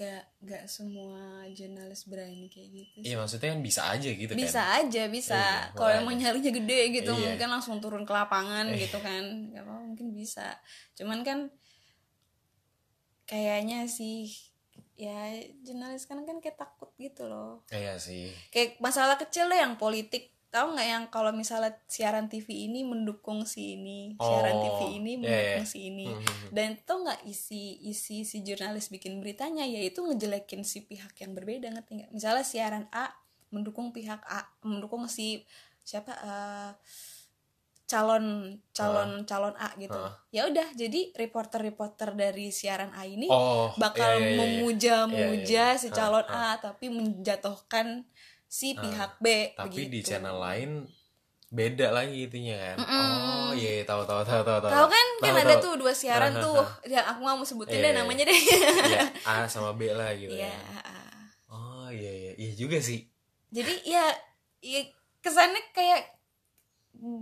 gak 0.00 0.24
gak 0.40 0.64
semua 0.64 1.44
jurnalis 1.52 2.08
berani 2.08 2.48
kayak 2.48 2.68
gitu 2.72 2.96
sih. 3.04 3.12
iya 3.12 3.20
maksudnya 3.20 3.52
kan 3.52 3.60
bisa 3.60 3.82
aja 3.92 4.08
gitu 4.08 4.32
bisa 4.32 4.62
kan 4.64 4.80
aja 4.88 5.02
bisa. 5.12 5.36
Iya, 5.36 5.76
kalau 5.76 5.92
emang 5.92 6.16
nyarinya 6.16 6.52
gede 6.56 6.80
gitu 6.96 7.12
Iya. 7.12 7.20
mungkin 7.20 7.48
langsung 7.52 7.76
turun 7.84 8.08
ke 8.08 8.12
lapangan 8.16 8.72
Iya. 8.72 8.88
gitu 8.88 8.96
kan. 8.96 9.52
Gak 9.52 9.60
apa 9.60 9.72
mungkin 9.76 10.16
bisa. 10.16 10.56
Cuman 10.96 11.20
kan 11.20 11.38
kayaknya 13.28 13.86
sih 13.86 14.32
ya 14.96 15.36
jurnalis 15.64 16.04
kan 16.04 16.24
kan 16.24 16.40
kayak 16.40 16.56
takut 16.56 16.90
gitu 16.96 17.28
loh. 17.28 17.64
Iya 17.68 18.00
sih. 18.00 18.32
Kayak 18.48 18.80
masalah 18.80 19.16
kecil 19.16 19.48
deh 19.48 19.60
yang 19.60 19.76
politik 19.76 20.32
tahu 20.50 20.74
nggak 20.74 20.88
yang 20.88 21.04
kalau 21.08 21.30
misalnya 21.30 21.78
siaran 21.86 22.26
TV 22.26 22.66
ini 22.66 22.82
mendukung 22.82 23.42
si 23.44 23.74
ini 23.74 24.14
siaran 24.14 24.52
Oh, 24.52 24.62
TV 24.62 24.80
ini 24.96 25.12
iya, 25.14 25.20
mendukung 25.20 25.62
iya. 25.62 25.64
si 25.64 25.78
ini 25.86 26.06
Mhm. 26.06 26.50
dan 26.50 26.66
itu 26.74 26.92
nggak 26.92 27.20
isi 27.24 27.62
isi 27.84 28.16
si 28.22 28.36
jurnalis 28.40 28.86
bikin 28.88 29.18
beritanya 29.18 29.62
yaitu 29.62 30.00
ngejelekin 30.00 30.60
si 30.62 30.82
pihak 30.82 31.14
yang 31.16 31.32
berbeda 31.32 31.70
ngerti 31.70 31.90
nggak 31.96 32.10
misalnya 32.10 32.42
siaran 32.42 32.90
A 32.90 33.14
mendukung 33.48 33.90
pihak 33.90 34.20
A 34.22 34.42
mendukung 34.60 35.06
si 35.06 35.46
siapa 35.80 36.12
eh, 36.14 36.72
calon 37.86 38.54
calon 38.70 39.22
calon 39.24 39.54
A 39.56 39.74
gitu 39.74 39.98
Ah. 39.98 40.14
ya 40.30 40.46
udah 40.46 40.62
jadi 40.74 41.10
reporter 41.12 41.58
reporter 41.60 42.14
dari 42.14 42.50
siaran 42.50 42.94
A 42.94 43.02
ini 43.02 43.26
oh 43.26 43.74
bakal 43.76 44.14
iya, 44.14 44.18
iya, 44.18 44.26
iya. 44.30 44.38
memuja-muja 44.38 45.42
Iya, 45.42 45.74
iya. 45.74 45.78
si 45.78 45.90
calon 45.90 46.22
ah. 46.24 46.54
A 46.54 46.60
tapi 46.60 46.86
menjatuhkan 46.86 48.06
si 48.50 48.74
Ah, 48.74 48.82
pihak 48.82 49.12
B 49.16 49.54
tapi 49.54 49.86
di 49.86 50.02
begitu. 50.02 50.10
channel 50.10 50.36
lain 50.36 50.82
beda 51.50 51.90
lagi 51.90 52.26
itunya 52.26 52.54
kan 52.54 52.76
Mm-mm. 52.78 52.94
oh 52.94 53.50
iya 53.54 53.82
iya, 53.82 53.84
tahu 53.86 54.02
tahu 54.02 54.22
tahu 54.22 54.42
tahu 54.42 54.58
Tahu 54.66 54.86
kan 54.86 55.06
kan 55.18 55.30
Tahu, 55.30 55.42
ada 55.42 55.54
tahu. 55.54 55.62
tuh 55.62 55.72
dua 55.78 55.92
siaran 55.94 56.34
Ah, 56.34 56.42
tuh. 56.42 56.58
ah, 56.58 56.70
Ya 56.84 57.00
aku 57.06 57.22
nggak 57.22 57.36
mau 57.36 57.46
sebutin 57.46 57.78
Iya, 57.78 57.82
deh 57.82 57.90
iya. 57.90 57.98
namanya 57.98 58.24
deh. 58.26 58.38
Iya, 58.86 59.00
A 59.24 59.34
sama 59.46 59.70
B 59.74 59.90
lah 59.90 60.10
gitu 60.12 60.30
Iya. 60.30 60.50
ya 60.50 60.58
oh 61.46 61.90
iya 61.90 62.10
iya 62.12 62.32
iya 62.36 62.52
juga 62.54 62.78
sih 62.78 63.02
Jadi 63.50 63.82
ya, 63.84 64.02
ya 64.62 64.82
kesannya 65.18 65.62
kayak 65.70 66.06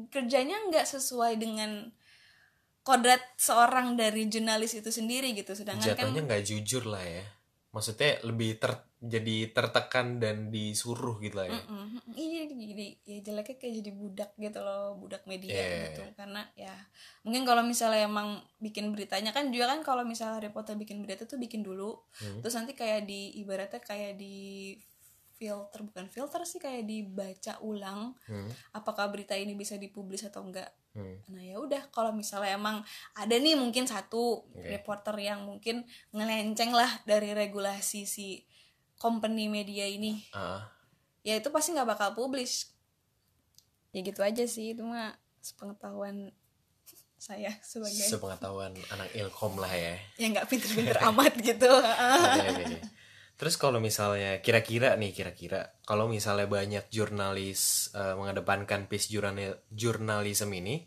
kerjanya 0.09 0.57
nggak 0.69 0.85
sesuai 0.85 1.37
dengan 1.37 1.89
kodrat 2.83 3.21
seorang 3.37 3.95
dari 3.95 4.27
jurnalis 4.27 4.73
itu 4.75 4.89
sendiri 4.89 5.33
gitu. 5.33 5.53
Sedangkan 5.53 5.85
kan 5.89 5.97
jatuhnya 5.97 6.21
nggak 6.25 6.45
jujur 6.45 6.85
lah 6.85 7.01
ya 7.01 7.25
maksudnya 7.69 8.17
lebih 8.25 8.57
ter 8.57 8.73
jadi 8.99 9.55
tertekan 9.55 10.19
dan 10.19 10.51
disuruh 10.51 11.23
gitu 11.23 11.39
lah 11.39 11.47
ya 11.47 11.55
Mm-mm. 11.55 12.03
Iya 12.19 12.51
jadi, 12.51 12.87
ya 13.07 13.19
jeleknya 13.23 13.57
kayak 13.61 13.75
jadi 13.79 13.91
budak 13.95 14.31
gitu 14.35 14.59
loh 14.59 14.99
budak 14.99 15.23
media 15.29 15.55
Iya. 15.55 15.95
gitu 15.95 16.03
karena 16.19 16.43
ya 16.59 16.75
mungkin 17.23 17.47
kalau 17.47 17.63
misalnya 17.63 18.09
emang 18.09 18.41
bikin 18.59 18.91
beritanya 18.91 19.31
kan 19.31 19.55
juga 19.55 19.71
kan 19.71 19.87
kalau 19.87 20.03
misalnya 20.03 20.43
reporter 20.43 20.75
bikin 20.75 21.05
berita 21.05 21.29
tuh 21.29 21.39
bikin 21.39 21.63
dulu 21.63 21.95
Hmm. 22.19 22.43
terus 22.43 22.59
nanti 22.59 22.75
kayak 22.75 23.07
di 23.07 23.39
ibaratnya 23.39 23.79
kayak 23.79 24.19
di 24.19 24.75
filter 25.39 25.81
bukan 25.87 26.11
filter 26.11 26.43
sih 26.43 26.59
kayak 26.59 26.83
dibaca 26.85 27.63
ulang 27.63 28.13
Hmm, 28.27 28.51
apakah 28.75 29.07
berita 29.09 29.33
ini 29.33 29.55
bisa 29.55 29.79
dipublis 29.79 30.27
atau 30.27 30.43
enggak. 30.43 30.69
Hmm. 30.99 31.15
nah 31.31 31.39
ya 31.39 31.63
udah 31.63 31.95
kalau 31.95 32.11
misalnya 32.11 32.59
emang 32.59 32.83
ada 33.15 33.39
nih 33.39 33.55
mungkin 33.55 33.87
satu 33.87 34.43
Oke. 34.51 34.67
reporter 34.67 35.15
yang 35.15 35.47
mungkin 35.47 35.87
ngelenceng 36.11 36.75
lah 36.75 36.91
dari 37.07 37.31
regulasi 37.33 38.03
si 38.03 38.43
company 38.99 39.47
media 39.47 39.87
ini 39.87 40.27
Ah, 40.35 40.67
ya 41.23 41.39
itu 41.39 41.55
pasti 41.55 41.71
nggak 41.71 41.87
bakal 41.87 42.19
publish 42.19 42.67
ya 43.95 44.03
gitu 44.03 44.21
aja 44.21 44.43
sih 44.45 44.75
itu 44.75 44.83
mah 44.83 45.15
sepengetahuan 45.39 46.35
saya 47.19 47.55
sebagai 47.63 48.03
sepengetahuan 48.11 48.75
anak 48.91 49.11
ilkom 49.15 49.55
lah 49.59 49.71
ya. 49.71 49.95
Yang 50.21 50.31
nggak 50.35 50.49
pinter-pinter 50.51 50.99
amat 51.15 51.33
gitu. 51.39 51.67
Oke, 51.79 52.43
oke. 52.59 52.77
Terus 53.39 53.55
kalau 53.55 53.79
misalnya 53.79 54.43
kira-kira 54.43 54.99
nih 54.99 55.15
kira-kira 55.15 55.79
kalau 55.87 56.11
misalnya 56.11 56.51
banyak 56.51 56.91
jurnalis 56.91 57.95
eh, 57.95 58.19
mengedepankan 58.19 58.91
peace 58.91 59.07
jurnal 59.09 59.63
jurnalism 59.71 60.51
ini 60.51 60.83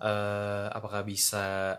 eh, 0.00 0.66
apakah 0.72 1.04
bisa 1.04 1.76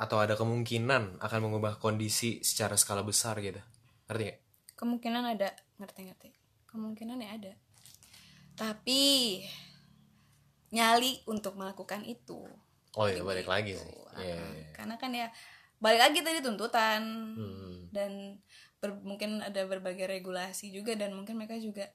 atau 0.00 0.16
ada 0.18 0.34
kemungkinan 0.34 1.20
akan 1.20 1.40
mengubah 1.44 1.76
kondisi 1.78 2.42
secara 2.42 2.74
skala 2.74 3.04
besar 3.06 3.38
gitu 3.38 3.60
ngerti 4.08 4.22
nggak? 4.26 4.40
kemungkinan 4.74 5.24
ada 5.36 5.48
ngerti-ngerti 5.78 6.30
kemungkinan 6.66 7.22
ya 7.22 7.30
ada 7.38 7.52
tapi 8.56 9.02
nyali 10.72 11.20
untuk 11.28 11.54
melakukan 11.56 12.02
itu 12.02 12.40
Oh 12.92 13.08
iya 13.08 13.24
balik 13.24 13.48
lagi 13.48 13.72
sih. 13.72 13.88
Gitu. 13.88 14.20
Iya. 14.20 14.36
Ah, 14.36 14.52
iya. 14.52 14.68
karena 14.76 14.94
kan 15.00 15.10
ya 15.12 15.28
balik 15.78 16.00
lagi 16.00 16.18
tadi 16.20 16.38
tuntutan 16.44 17.02
Hmm. 17.36 17.88
dan 17.88 18.36
ber- 18.82 18.98
mungkin 19.00 19.38
ada 19.40 19.62
berbagai 19.62 20.10
regulasi 20.10 20.74
juga 20.74 20.98
dan 20.98 21.14
mungkin 21.14 21.38
mereka 21.38 21.54
juga 21.56 21.86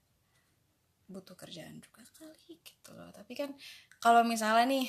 butuh 1.08 1.36
kerjaan 1.36 1.80
juga 1.84 2.04
kali 2.16 2.60
gitu 2.64 2.90
loh 2.96 3.12
tapi 3.12 3.36
kan 3.36 3.52
kalau 4.00 4.24
misalnya 4.24 4.68
nih 4.72 4.88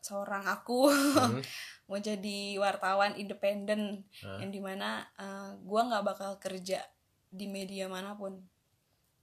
seorang 0.00 0.46
aku 0.46 0.90
Hmm. 0.90 1.42
mau 1.90 1.98
jadi 1.98 2.54
wartawan 2.56 3.18
independen 3.18 4.06
Hah? 4.22 4.38
yang 4.38 4.54
di 4.54 4.62
mana 4.62 5.02
uh, 5.18 5.58
gua 5.66 5.90
nggak 5.90 6.04
bakal 6.06 6.30
kerja 6.38 6.78
di 7.30 7.50
media 7.50 7.90
mana 7.90 8.14
pun 8.14 8.38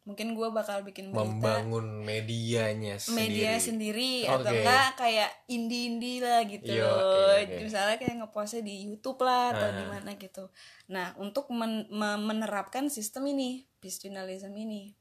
mungkin 0.07 0.31
gua 0.31 0.55
bakal 0.55 0.87
bikin 0.87 1.11
berita 1.11 1.27
Membangun 1.27 1.99
medianya 2.01 2.95
sendiri. 2.95 3.19
media 3.19 3.51
sendiri 3.59 4.11
atau 4.23 4.39
Oke. 4.47 4.63
enggak 4.63 4.87
kayak 4.95 5.29
indie-indie 5.45 6.23
lah 6.23 6.47
gitu 6.47 6.71
loh. 6.71 6.95
oke, 6.95 7.43
oke. 7.43 7.55
Misalnya 7.67 7.95
kayak 7.99 8.15
ngepostnya 8.23 8.63
di 8.63 8.87
YouTube 8.87 9.19
lah 9.19 9.51
atau 9.51 9.67
Ah. 9.67 9.75
di 9.75 9.83
mana 9.83 10.09
gitu. 10.15 10.47
Nah, 10.87 11.11
untuk 11.19 11.51
men- 11.51 11.91
me- 11.91 12.23
menerapkan 12.23 12.87
sistem 12.87 13.27
ini, 13.27 13.67
journalism 13.83 14.55
ini. 14.55 14.95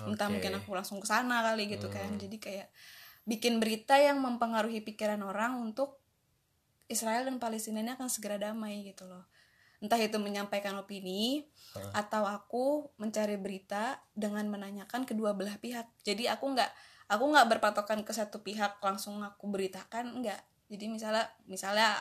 Entah 0.00 0.28
Oke. 0.28 0.38
mungkin 0.38 0.52
aku 0.56 0.70
langsung 0.72 1.00
ke 1.00 1.08
sana 1.08 1.40
kali 1.40 1.68
gitu 1.68 1.88
kan. 1.88 2.14
Hmm. 2.14 2.20
Jadi 2.20 2.36
kayak 2.36 2.68
bikin 3.24 3.60
berita 3.60 3.96
yang 3.96 4.20
mempengaruhi 4.20 4.80
pikiran 4.80 5.20
orang 5.20 5.60
untuk 5.60 6.00
Israel 6.88 7.28
dan 7.28 7.36
Palestina 7.36 7.80
ini 7.80 7.92
akan 7.94 8.08
segera 8.08 8.36
damai 8.36 8.80
gitu 8.82 9.04
loh. 9.06 9.24
Entah 9.80 9.96
itu 9.96 10.20
menyampaikan 10.20 10.76
opini 10.76 11.48
Hah? 11.72 12.04
atau 12.04 12.28
aku 12.28 12.64
mencari 12.96 13.40
berita 13.40 13.96
dengan 14.12 14.44
menanyakan 14.46 15.08
kedua 15.08 15.32
belah 15.32 15.56
pihak. 15.56 15.88
Jadi 16.04 16.28
aku 16.28 16.52
nggak 16.52 16.68
aku 17.08 17.24
nggak 17.26 17.48
berpatokan 17.48 18.04
ke 18.04 18.12
satu 18.12 18.44
pihak 18.44 18.76
langsung 18.80 19.18
aku 19.20 19.48
beritakan 19.48 20.20
enggak. 20.20 20.40
Jadi 20.68 20.84
misalnya 20.86 21.26
misalnya 21.44 21.96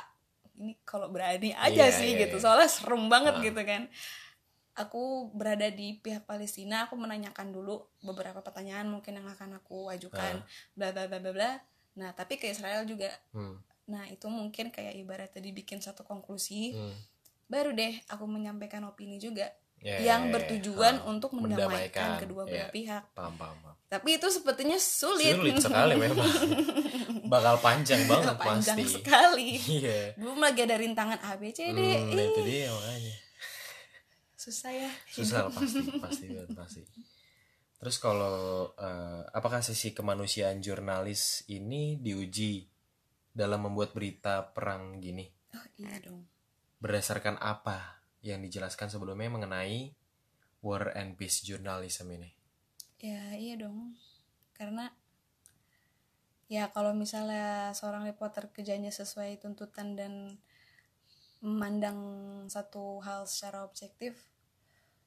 ini 0.59 0.75
kalau 0.83 1.07
berani 1.07 1.55
aja 1.55 1.87
Iya, 1.87 1.95
sih 1.95 2.09
iya, 2.13 2.27
gitu. 2.27 2.35
iya. 2.37 2.43
Soalnya 2.43 2.67
serem 2.67 3.07
banget 3.07 3.39
Ah. 3.39 3.41
gitu 3.41 3.61
kan. 3.63 3.87
Aku 4.75 5.31
berada 5.31 5.67
di 5.67 5.99
pihak 5.99 6.23
Palestina, 6.23 6.87
aku 6.87 6.95
menanyakan 6.95 7.51
dulu 7.51 7.83
beberapa 7.99 8.39
pertanyaan 8.39 8.87
mungkin 8.87 9.19
yang 9.19 9.27
akan 9.27 9.59
aku 9.59 9.87
ajukan 9.89 10.39
bla 10.71 10.91
bla 10.91 11.07
bla 11.07 11.19
bla 11.19 11.31
bla. 11.31 11.51
Nah, 11.95 12.11
tapi 12.11 12.35
ke 12.35 12.47
Israel 12.47 12.83
juga. 12.83 13.11
Hmm. 13.31 13.59
Nah, 13.87 14.07
itu 14.07 14.27
mungkin 14.27 14.71
kayak 14.71 14.95
ibaratnya 14.95 15.41
dibikin 15.41 15.79
satu 15.79 16.03
konklusi 16.03 16.75
Hmm. 16.75 16.95
Baru 17.49 17.73
deh 17.73 17.97
aku 18.07 18.23
menyampaikan 18.23 18.85
opini 18.85 19.17
juga 19.17 19.49
Ya, 19.79 19.95
yang 20.03 20.27
ya, 20.27 20.27
ya. 20.27 20.33
bertujuan 20.35 20.95
Ah, 20.99 21.07
untuk 21.07 21.31
mendamaikan 21.31 21.71
mendamaikan, 21.71 22.19
kedua 22.19 22.43
belah 22.43 22.67
ya. 22.67 22.67
pihak. 22.67 23.03
Paham, 23.15 23.39
paham, 23.39 23.55
paham. 23.63 23.75
Tapi 23.87 24.19
itu 24.19 24.27
sepertinya 24.27 24.75
sulit. 24.75 25.39
Sulit 25.39 25.55
sekali 25.55 25.95
memang. 25.95 26.27
Bakal 27.31 27.55
panjang 27.63 28.03
banget 28.03 28.35
Panjang 28.35 28.75
pasti. 28.75 28.91
sekali. 28.99 29.49
Iya. 29.55 30.19
Belum 30.19 30.35
lagi 30.35 30.67
ada 30.67 30.75
rintangan 30.75 31.23
A 31.23 31.39
B 31.39 31.55
C 31.55 31.71
D. 31.71 31.79
Hmm, 31.79 32.11
nah 32.11 32.23
itu 32.27 32.41
dia 32.43 32.67
makanya. 32.67 33.15
susah 34.35 34.71
ya. 34.71 34.91
Susah 35.07 35.47
lah 35.47 35.51
pasti, 35.51 35.79
pasti 35.95 36.25
banget, 36.27 36.49
pasti. 36.51 36.81
Terus 37.79 37.95
kalau 37.97 38.35
eh, 38.75 39.21
apakah 39.31 39.63
sisi 39.63 39.95
kemanusiaan 39.95 40.59
jurnalis 40.59 41.47
ini 41.47 41.95
diuji 41.95 42.67
dalam 43.31 43.63
membuat 43.63 43.95
berita 43.95 44.43
perang 44.43 44.99
gini? 44.99 45.23
Oh 45.55 45.65
iya 45.77 45.95
dong. 46.03 46.27
Berdasarkan 46.79 47.35
apa 47.43 47.77
yang 48.23 48.39
dijelaskan 48.45 48.87
sebelumnya 48.91 49.29
mengenai 49.35 49.95
war 50.65 50.91
and 50.95 51.15
peace 51.19 51.43
journalism 51.43 52.07
ini? 52.17 52.29
Ya 52.99 53.35
iya 53.39 53.55
dong. 53.55 53.95
Karena 54.57 54.91
ya 56.49 56.63
kalau 56.75 56.91
misalnya 56.91 57.71
seorang 57.77 58.03
reporter 58.09 58.49
kerjanya 58.51 58.91
sesuai 58.91 59.39
tuntutan 59.43 59.95
dan 59.99 60.13
memandang 61.39 61.99
satu 62.51 62.99
hal 62.99 63.23
secara 63.23 63.63
objektif, 63.63 64.19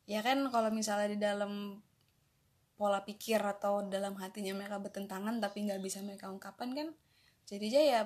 ya 0.09 0.25
kan 0.25 0.49
kalau 0.49 0.73
misalnya 0.73 1.09
di 1.12 1.19
dalam 1.21 1.52
pola 2.81 3.05
pikir 3.05 3.38
atau 3.38 3.85
dalam 3.87 4.17
hatinya 4.19 4.52
mereka 4.57 4.81
bertentangan 4.81 5.38
tapi 5.45 5.69
nggak 5.69 5.83
bisa 5.85 6.00
mereka 6.02 6.33
ungkapkan 6.33 6.73
kan, 6.73 6.88
jadinya 7.45 7.83
ya 7.85 8.00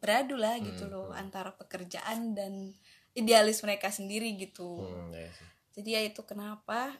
beradu 0.00 0.38
lah 0.38 0.56
gitu 0.62 0.86
Hmm, 0.86 0.92
loh 0.92 1.06
hmm. 1.10 1.20
antara 1.22 1.50
pekerjaan 1.60 2.32
dan 2.38 2.72
idealis 3.14 3.62
mereka 3.64 3.88
sendiri 3.88 4.34
gitu. 4.36 4.84
Hmm, 4.84 5.12
ya 5.14 5.28
sih. 5.32 5.48
jadi 5.78 5.88
ya 5.94 6.00
itu 6.10 6.20
kenapa? 6.26 6.96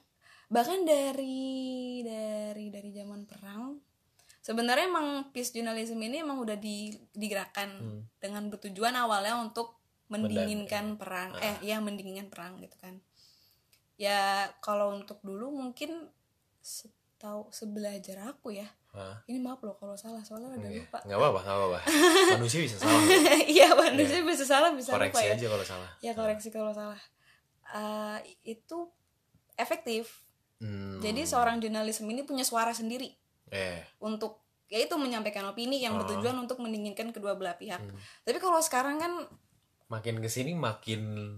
Bahkan 0.48 0.86
dari 0.86 2.00
dari 2.06 2.70
dari 2.72 2.90
zaman 2.94 3.26
perang 3.26 3.76
sebenarnya 4.40 4.88
emang 4.88 5.28
peace 5.28 5.52
journalism 5.52 6.00
ini 6.00 6.24
emang 6.24 6.40
udah 6.40 6.56
di, 6.56 6.94
digerakkan 7.12 7.68
Hmm. 7.68 8.00
dengan 8.16 8.48
bertujuan 8.48 8.96
awalnya 8.96 9.36
untuk 9.36 9.76
mendinginkan 10.08 10.96
perang. 10.96 11.36
Eh 11.36 11.68
ya 11.68 11.82
mendinginkan 11.84 12.32
perang 12.32 12.56
gitu 12.64 12.72
kan. 12.80 12.96
Ya 14.00 14.48
kalau 14.64 14.94
untuk 14.96 15.20
dulu 15.20 15.52
mungkin 15.52 16.08
setahu 17.18 17.50
sebelah 17.50 17.98
jarakku 17.98 18.54
ya. 18.54 18.70
Hah? 18.88 19.20
ini 19.26 19.36
maaf 19.36 19.60
loh 19.60 19.74
kalau 19.74 19.92
salah 19.94 20.22
soalnya 20.22 20.54
udah 20.54 20.70
Iya. 20.70 20.80
lupa. 20.80 20.98
Nggak 21.02 21.18
apa-apa 21.18 21.38
nggak 21.42 21.56
apa-apa. 21.58 21.78
Manusia 22.38 22.60
bisa 22.62 22.76
salah 22.78 23.02
iya 23.50 23.68
manusia 23.70 24.22
bisa 24.22 24.44
salah 24.46 24.70
bisa 24.70 24.90
lupa 24.90 25.02
koreksi 25.04 25.24
ya. 25.24 25.34
aja 25.34 25.46
kalau 25.50 25.66
salah. 25.66 25.90
Ya 25.98 26.12
koreksi 26.14 26.48
kalau 26.48 26.72
salah. 26.72 27.00
Eh, 27.68 28.18
itu 28.46 28.78
efektif. 29.52 30.22
Hmm. 30.58 30.98
jadi 30.98 31.22
seorang 31.22 31.58
jurnalisme 31.58 32.06
ini 32.06 32.22
punya 32.22 32.42
suara 32.42 32.70
sendiri. 32.70 33.14
Eh. 33.48 33.78
Untuk 34.00 34.42
yaitu 34.66 34.94
menyampaikan 34.94 35.46
opini 35.46 35.78
yang 35.78 35.94
Oh. 35.94 36.02
bertujuan 36.02 36.34
untuk 36.34 36.58
mendinginkan 36.58 37.10
kedua 37.10 37.34
belah 37.34 37.54
pihak. 37.54 37.78
Hmm. 37.78 37.94
tapi 38.22 38.38
kalau 38.38 38.58
sekarang 38.58 38.96
kan 38.96 39.26
makin 39.86 40.18
ke 40.18 40.26
sini 40.26 40.54
makin 40.54 41.34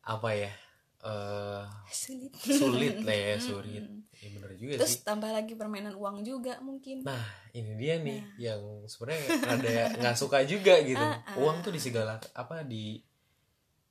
apa 0.00 0.30
ya 0.32 0.50
eh 0.98 1.62
sulit. 1.90 2.32
sulit 2.38 2.96
lah 3.02 3.12
ya 3.14 3.36
sulit. 3.36 3.84
Ya 4.16 4.28
bener 4.32 4.52
juga 4.56 4.80
terus 4.80 4.96
sih. 4.96 5.04
tambah 5.04 5.28
lagi 5.28 5.52
permainan 5.54 5.94
uang 5.94 6.24
juga 6.24 6.56
mungkin. 6.60 7.04
Nah 7.04 7.20
ini 7.52 7.76
dia 7.76 8.00
nih 8.00 8.20
yang 8.40 8.60
sebenarnya 8.88 9.28
ada 9.44 9.72
nggak 10.00 10.16
suka 10.22 10.40
juga 10.42 10.80
gitu. 10.80 10.98
Ah, 10.98 11.20
ah. 11.22 11.36
uang 11.36 11.60
tuh 11.60 11.70
di 11.70 11.78
segala 11.78 12.16
apa 12.32 12.64
di 12.64 12.98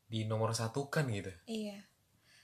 di 0.05 0.25
nomor 0.25 0.51
satukan 0.51 1.05
gitu. 1.09 1.29
Iya. 1.45 1.81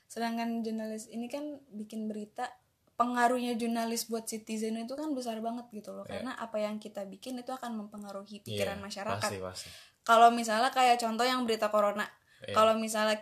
Sedangkan 0.05 0.61
jurnalis 0.61 1.09
ini 1.09 1.25
kan 1.25 1.61
bikin 1.71 2.05
berita 2.05 2.47
pengaruhnya 2.93 3.57
jurnalis 3.57 4.05
buat 4.05 4.29
citizen 4.29 4.77
itu 4.77 4.93
kan 4.93 5.09
besar 5.17 5.41
banget 5.41 5.65
gitu 5.73 5.89
loh. 5.89 6.05
Iya. 6.05 6.21
karena 6.21 6.31
apa 6.37 6.61
yang 6.61 6.77
kita 6.77 7.01
bikin 7.09 7.41
itu 7.41 7.49
akan 7.49 7.73
mempengaruhi 7.81 8.45
pikiran 8.45 8.77
Iya, 8.77 8.85
masyarakat. 8.85 9.17
pasti 9.25 9.37
pasti. 9.41 9.69
Kalau 10.01 10.29
misalnya 10.29 10.69
kayak 10.69 11.01
contoh 11.01 11.25
yang 11.25 11.41
berita 11.49 11.73
corona. 11.73 12.05
Iya. 12.41 12.57
kalau 12.57 12.73
misalnya 12.73 13.21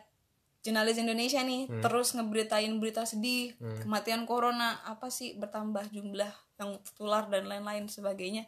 jurnalis 0.60 1.00
Indonesia 1.00 1.40
nih 1.40 1.66
Hmm. 1.66 1.80
terus 1.80 2.12
ngeberitain 2.12 2.72
berita 2.78 3.08
sedih 3.08 3.56
kematian 3.80 4.28
corona 4.28 4.84
apa 4.84 5.08
sih 5.08 5.36
bertambah 5.36 5.88
jumlah 5.90 6.28
yang 6.60 6.76
tertular 6.84 7.32
dan 7.32 7.48
lain-lain 7.48 7.88
sebagainya. 7.88 8.44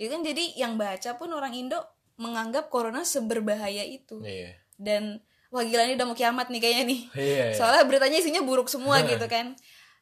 Itu 0.00 0.08
kan 0.08 0.24
jadi 0.24 0.56
yang 0.56 0.74
baca 0.74 1.14
pun 1.14 1.28
orang 1.30 1.52
Indo 1.52 1.78
menganggap 2.16 2.72
corona 2.72 3.04
seberbahaya 3.04 3.84
itu. 3.84 4.24
Iya. 4.24 4.56
Dan 4.74 5.20
wah 5.52 5.62
gila 5.62 5.84
ini 5.84 5.94
udah 5.94 6.08
mau 6.08 6.16
kiamat 6.16 6.48
nih 6.48 6.60
kayaknya 6.64 6.84
nih. 6.88 7.00
Iya 7.14 7.44
iya. 7.50 7.54
soalnya 7.54 7.84
beritanya 7.84 8.18
isinya 8.18 8.42
buruk 8.42 8.72
semua 8.72 9.04
gitu 9.10 9.28
kan. 9.28 9.52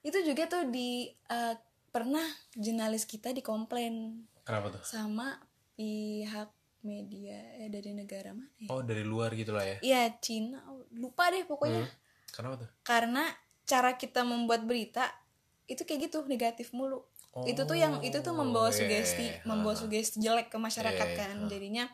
Itu 0.07 0.23
juga 0.23 0.47
tuh 0.47 0.71
di 0.71 1.11
eh, 1.11 1.55
pernah 1.91 2.25
jurnalis 2.57 3.05
kita 3.05 3.35
dikomplain 3.37 4.25
kenapa 4.47 4.73
tuh? 4.73 4.83
sama 4.87 5.37
pihak 5.77 6.49
media 6.83 7.39
eh, 7.57 7.67
dari 7.67 7.91
negara 7.91 8.31
mana 8.31 8.51
ya? 8.59 8.69
oh 8.69 8.83
dari 8.83 9.03
luar 9.03 9.33
gitu 9.33 9.51
lah 9.51 9.63
ya 9.63 9.77
Iya 9.81 10.03
Cina, 10.19 10.59
lupa 10.93 11.31
deh 11.31 11.43
pokoknya. 11.43 11.83
Hmm. 11.83 11.93
kenapa 12.29 12.55
tuh 12.61 12.69
Karena 12.83 13.25
cara 13.63 13.95
kita 13.95 14.23
membuat 14.23 14.63
berita 14.63 15.07
itu 15.65 15.83
kayak 15.83 16.07
gitu 16.07 16.27
negatif 16.27 16.71
mulu. 16.71 17.03
itu 17.43 17.63
tuh 17.63 17.73
yang 17.75 17.97
itu 18.01 18.19
tuh 18.19 18.31
membawa 18.31 18.69
Oh, 18.69 18.75
sugesti, 18.75 19.25
iya. 19.25 19.41
membawa 19.43 19.73
sugesti 19.73 20.21
jelek 20.21 20.49
ke 20.49 20.59
masyarakat 20.59 21.09
Iya, 21.09 21.17
kan. 21.17 21.37
Jadinya 21.47 21.85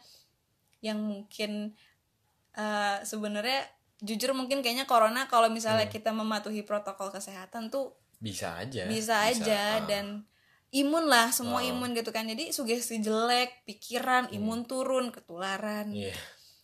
yang 0.80 0.99
mungkin 0.99 1.78
eh, 2.52 2.97
sebenarnya 3.02 3.62
jujur 3.99 4.30
mungkin 4.33 4.61
kayaknya 4.61 4.83
corona 4.85 5.26
kalau 5.26 5.47
misalnya 5.49 5.87
Hmm. 5.87 5.95
kita 5.95 6.11
mematuhi 6.11 6.62
protokol 6.62 7.11
kesehatan 7.11 7.66
tuh 7.68 7.95
bisa 8.18 8.57
aja 8.57 8.87
bisa 8.87 9.14
aja 9.25 9.78
ah. 9.78 9.87
dan 9.87 10.26
imun 10.70 11.04
lah 11.04 11.28
semua 11.28 11.58
Oh. 11.58 11.66
imun 11.66 11.92
gitu 11.92 12.08
kan 12.08 12.25
jadi 12.25 12.50
sugesti 12.50 12.98
jelek 12.98 13.64
pikiran 13.64 14.28
imun 14.30 14.64
turun 14.64 15.08
ketularan 15.08 15.88
Hmm. 15.88 15.96
iya 16.04 16.14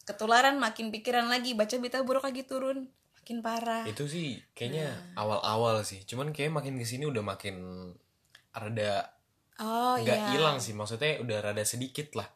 ketularan 0.02 0.56
makin 0.56 0.90
pikiran 0.90 1.26
lagi 1.26 1.52
baca 1.52 1.72
berita 1.74 2.00
buruk 2.00 2.20
lagi 2.22 2.44
turun 2.44 2.84
makin 3.14 3.40
parah 3.40 3.84
itu 3.84 4.04
sih 4.04 4.36
kayaknya 4.52 4.92
Nah. 5.16 5.24
awal-awal 5.24 5.80
sih 5.80 6.04
cuman 6.04 6.30
kayak 6.30 6.52
makin 6.52 6.76
ke 6.76 6.84
sini 6.84 7.04
udah 7.04 7.24
makin 7.24 7.56
rada 8.52 9.08
oh 9.56 9.96
nggak 9.96 10.12
iya 10.14 10.28
hilang 10.30 10.60
sih 10.60 10.72
maksudnya 10.72 11.18
udah 11.18 11.40
rada 11.42 11.64
sedikit 11.64 12.12
lah 12.14 12.28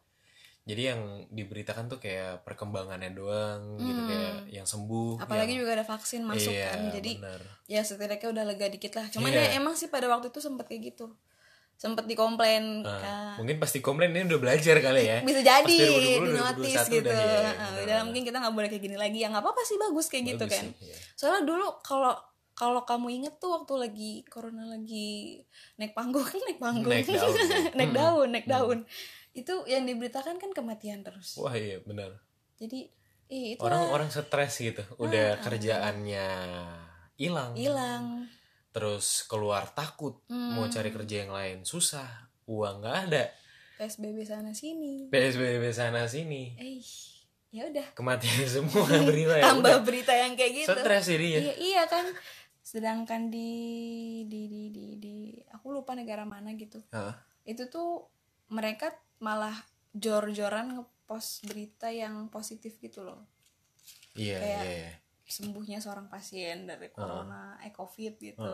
jadi 0.64 0.92
yang 0.92 1.00
diberitakan 1.30 1.88
tuh 1.88 1.96
kayak 1.98 2.40
perkembangannya 2.42 3.12
doang 3.12 3.76
gitu 3.78 4.00
kayak 4.02 4.34
yang 4.50 4.64
sembuh 4.64 5.16
Hmm. 5.16 5.24
apalagi 5.24 5.52
yang, 5.52 5.60
juga 5.62 5.72
ada 5.76 5.86
vaksin 5.86 6.24
masuk 6.24 6.48
iya, 6.50 6.72
kan 6.72 6.88
jadi 6.90 7.12
bener. 7.18 7.40
ya 7.66 7.80
setidaknya 7.82 8.28
udah 8.30 8.44
lega 8.46 8.66
dikit 8.66 8.92
lah 8.94 9.06
cuman 9.06 9.28
Iya. 9.28 9.40
ya 9.42 9.60
emang 9.60 9.74
sih 9.74 9.88
pada 9.88 10.08
waktu 10.08 10.28
itu 10.28 10.40
sempet 10.40 10.64
kayak 10.66 10.92
gitu 10.92 11.12
sempet 11.78 12.04
dikomplain 12.04 12.82
Nah, 12.82 12.98
kan. 12.98 13.34
mungkin 13.38 13.56
pasti 13.56 13.78
komplain 13.78 14.10
ini 14.10 14.26
udah 14.26 14.40
belajar 14.42 14.76
kali 14.78 15.02
ya. 15.04 15.18
Bisa 15.22 15.40
jadi 15.40 15.62
Pas 15.78 15.94
2020, 15.94 16.26
di 16.26 16.32
notice 16.34 16.74
2021 16.82 16.90
gitu. 16.90 17.06
udah, 17.06 17.22
iya, 17.22 17.50
Nah, 17.54 17.70
udah 17.78 17.98
mungkin 18.02 18.22
kita 18.24 18.36
nggak 18.36 18.52
boleh 18.52 18.68
kayak 18.68 18.82
gini 18.82 18.96
lagi. 18.96 19.18
Ya 19.18 19.28
nggak 19.28 19.40
apa-apa 19.40 19.62
sih 19.62 19.76
bagus 19.78 20.06
kayak 20.06 20.24
gitu 20.28 20.44
Bagus 20.44 20.52
kan. 20.52 20.64
sih, 20.66 20.70
iya. 20.84 20.96
soalnya 21.14 21.42
dulu 21.44 21.66
kalau 21.80 22.12
kalau 22.52 22.82
kamu 22.82 23.06
inget 23.14 23.34
tuh 23.38 23.54
waktu 23.54 23.70
lagi 23.78 24.12
corona 24.26 24.66
lagi 24.66 25.38
naik 25.76 25.94
panggung 25.94 26.26
naik 26.50 26.58
panggung. 26.58 26.90
Naik 26.90 27.06
daun. 27.06 27.34
naik 27.78 27.88
Hmm. 27.88 27.96
daun 27.96 28.28
naik 28.28 28.46
daun. 28.46 28.78
Itu 29.30 29.62
yang 29.64 29.86
diberitakan 29.86 30.36
kan 30.36 30.50
kematian 30.50 31.00
terus. 31.00 31.38
Wah 31.38 31.54
iya 31.54 31.78
benar. 31.80 32.18
Jadi 32.58 32.90
ih, 33.28 33.54
itu 33.54 33.62
orang-orang 33.62 34.10
stres 34.10 34.58
gitu 34.58 34.82
udah 34.98 35.38
kerjaannya 35.38 36.26
hilang. 37.14 37.54
Hilang 37.54 38.26
terus 38.78 39.06
keluar 39.24 39.66
takut 39.68 40.22
Hmm. 40.24 40.54
mau 40.54 40.66
cari 40.66 40.88
kerja 40.88 41.16
yang 41.20 41.32
lain 41.32 41.58
susah 41.62 42.06
uang 42.46 42.78
nggak 42.78 42.96
ada. 43.06 43.24
Psbb 43.76 44.22
sana 44.22 44.50
sini. 44.52 45.06
Psbb 45.06 45.64
sana 45.68 46.06
sini. 46.06 46.54
Eh 46.54 46.78
ya 47.50 47.66
udah. 47.66 47.92
Kematian 47.92 48.46
semua 48.54 48.86
berita 49.02 49.34
ya 49.34 49.50
tambah 49.50 49.74
udah. 49.74 49.82
berita 49.82 50.12
yang 50.12 50.32
kayak 50.32 50.52
gitu. 50.56 50.72
Stres 50.72 51.04
jadinya 51.06 51.40
iya 51.40 51.54
iya 51.54 51.82
kan. 51.84 52.06
Sedangkan 52.60 53.28
di 53.28 53.50
di 54.24 54.46
di 54.46 54.62
di, 54.68 54.86
di 54.96 55.14
aku 55.48 55.72
lupa 55.72 55.92
negara 55.92 56.22
mana 56.22 56.54
gitu. 56.54 56.78
Hah? 56.90 57.16
itu 57.42 57.64
tuh 57.66 58.04
mereka 58.48 58.92
malah 59.18 59.56
jor-joran 59.90 60.74
ngepost 60.74 61.42
berita 61.44 61.88
yang 61.88 62.28
positif 62.28 62.76
gitu 62.76 63.00
loh. 63.00 63.24
Iya 64.12 64.36
Kayak- 64.36 64.62
iya 64.62 64.72
iya. 64.84 64.92
Sembuhnya 65.28 65.78
seorang 65.84 66.08
pasien 66.08 66.64
dari 66.64 66.88
corona 66.88 67.60
eh 67.60 67.68
covid 67.70 68.16
gitu. 68.16 68.52